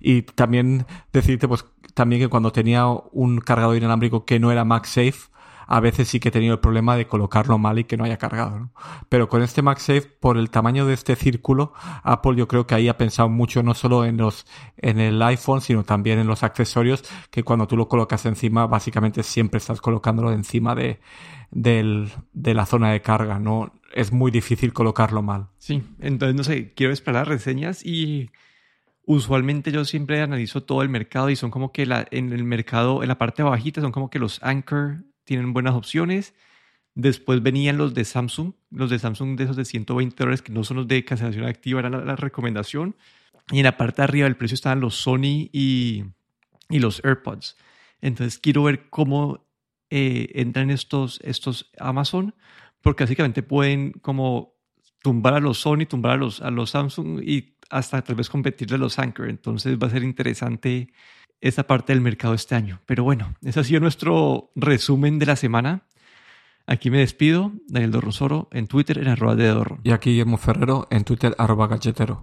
Y 0.00 0.22
también 0.22 0.86
decirte, 1.12 1.46
pues, 1.46 1.66
también 1.94 2.22
que 2.22 2.28
cuando 2.28 2.50
tenía 2.50 2.86
un 2.86 3.40
cargador 3.40 3.76
inalámbrico 3.76 4.24
que 4.24 4.40
no 4.40 4.50
era 4.50 4.64
MagSafe, 4.64 5.30
a 5.68 5.80
veces 5.80 6.08
sí 6.08 6.18
que 6.18 6.30
he 6.30 6.32
tenido 6.32 6.54
el 6.54 6.60
problema 6.60 6.96
de 6.96 7.06
colocarlo 7.06 7.58
mal 7.58 7.78
y 7.78 7.84
que 7.84 7.98
no 7.98 8.04
haya 8.04 8.16
cargado. 8.16 8.58
¿no? 8.58 8.72
Pero 9.10 9.28
con 9.28 9.42
este 9.42 9.60
MagSafe, 9.60 10.02
por 10.02 10.38
el 10.38 10.48
tamaño 10.48 10.86
de 10.86 10.94
este 10.94 11.14
círculo, 11.14 11.74
Apple 12.02 12.36
yo 12.36 12.48
creo 12.48 12.66
que 12.66 12.74
ahí 12.74 12.88
ha 12.88 12.96
pensado 12.96 13.28
mucho 13.28 13.62
no 13.62 13.74
solo 13.74 14.06
en 14.06 14.16
los 14.16 14.46
en 14.78 14.98
el 14.98 15.20
iPhone, 15.20 15.60
sino 15.60 15.84
también 15.84 16.18
en 16.18 16.26
los 16.26 16.42
accesorios, 16.42 17.04
que 17.30 17.42
cuando 17.42 17.66
tú 17.66 17.76
lo 17.76 17.86
colocas 17.86 18.24
encima, 18.24 18.66
básicamente 18.66 19.22
siempre 19.22 19.58
estás 19.58 19.82
colocándolo 19.82 20.32
encima 20.32 20.74
de, 20.74 21.00
del, 21.50 22.10
de 22.32 22.54
la 22.54 22.64
zona 22.64 22.90
de 22.90 23.02
carga, 23.02 23.38
¿no? 23.38 23.72
Es 23.94 24.10
muy 24.10 24.30
difícil 24.30 24.72
colocarlo 24.72 25.22
mal. 25.22 25.48
Sí, 25.58 25.82
entonces 26.00 26.34
no 26.34 26.44
sé, 26.44 26.72
quiero 26.72 26.94
esperar 26.94 27.28
reseñas 27.28 27.84
y 27.84 28.30
usualmente 29.04 29.70
yo 29.70 29.84
siempre 29.84 30.22
analizo 30.22 30.62
todo 30.62 30.80
el 30.80 30.88
mercado 30.88 31.28
y 31.28 31.36
son 31.36 31.50
como 31.50 31.72
que 31.72 31.82
en 32.10 32.32
el 32.32 32.44
mercado, 32.44 33.02
en 33.02 33.08
la 33.08 33.18
parte 33.18 33.42
bajita, 33.42 33.82
son 33.82 33.92
como 33.92 34.08
que 34.08 34.18
los 34.18 34.42
Anchor 34.42 35.04
tienen 35.28 35.52
buenas 35.52 35.74
opciones. 35.74 36.34
Después 36.94 37.42
venían 37.42 37.76
los 37.76 37.94
de 37.94 38.04
Samsung, 38.04 38.54
los 38.70 38.88
de 38.90 38.98
Samsung 38.98 39.36
de 39.36 39.44
esos 39.44 39.56
de 39.56 39.66
120 39.66 40.16
dólares 40.16 40.42
que 40.42 40.52
no 40.52 40.64
son 40.64 40.78
los 40.78 40.88
de 40.88 41.04
cancelación 41.04 41.44
activa, 41.44 41.80
era 41.80 41.90
la, 41.90 42.16
recomendación. 42.16 42.96
Y 43.52 43.58
en 43.58 43.64
la 43.64 43.76
parte 43.76 44.02
de 44.02 44.04
arriba 44.04 44.24
del 44.24 44.36
precio 44.36 44.54
estaban 44.54 44.80
los 44.80 44.96
Sony 44.96 45.50
y, 45.52 46.04
y 46.70 46.78
los 46.80 47.04
AirPods. 47.04 47.56
Entonces 48.00 48.38
quiero 48.38 48.64
ver 48.64 48.88
cómo 48.88 49.46
eh, 49.90 50.30
entran 50.34 50.70
estos, 50.70 51.20
estos 51.22 51.70
Amazon, 51.78 52.34
porque 52.80 53.04
básicamente 53.04 53.42
pueden 53.42 53.92
como 53.92 54.54
tumbar 55.02 55.34
a 55.34 55.40
los 55.40 55.58
Sony, 55.58 55.86
tumbar 55.86 56.12
a 56.12 56.16
los, 56.16 56.40
a 56.40 56.50
los 56.50 56.70
Samsung 56.70 57.22
y 57.22 57.58
hasta 57.70 58.02
tal 58.02 58.16
vez 58.16 58.30
competirle 58.30 58.76
a 58.76 58.78
los 58.78 58.98
Anchor. 58.98 59.28
Entonces 59.28 59.78
va 59.78 59.88
a 59.88 59.90
ser 59.90 60.02
interesante 60.02 60.90
esa 61.40 61.66
parte 61.66 61.92
del 61.92 62.00
mercado 62.00 62.34
este 62.34 62.54
año. 62.54 62.80
Pero 62.86 63.04
bueno, 63.04 63.34
ese 63.42 63.60
ha 63.60 63.64
sido 63.64 63.80
nuestro 63.80 64.50
resumen 64.54 65.18
de 65.18 65.26
la 65.26 65.36
semana. 65.36 65.82
Aquí 66.66 66.90
me 66.90 66.98
despido, 66.98 67.52
Daniel 67.66 67.92
Dorronsoro, 67.92 68.48
en 68.52 68.66
Twitter 68.66 68.98
en 68.98 69.08
arroba 69.08 69.34
de 69.34 69.48
Dorro. 69.48 69.78
Y 69.84 69.90
aquí 69.90 70.10
Guillermo 70.10 70.36
Ferrero, 70.36 70.86
en 70.90 71.04
Twitter 71.04 71.34
arroba 71.38 71.66
galletero. 71.66 72.20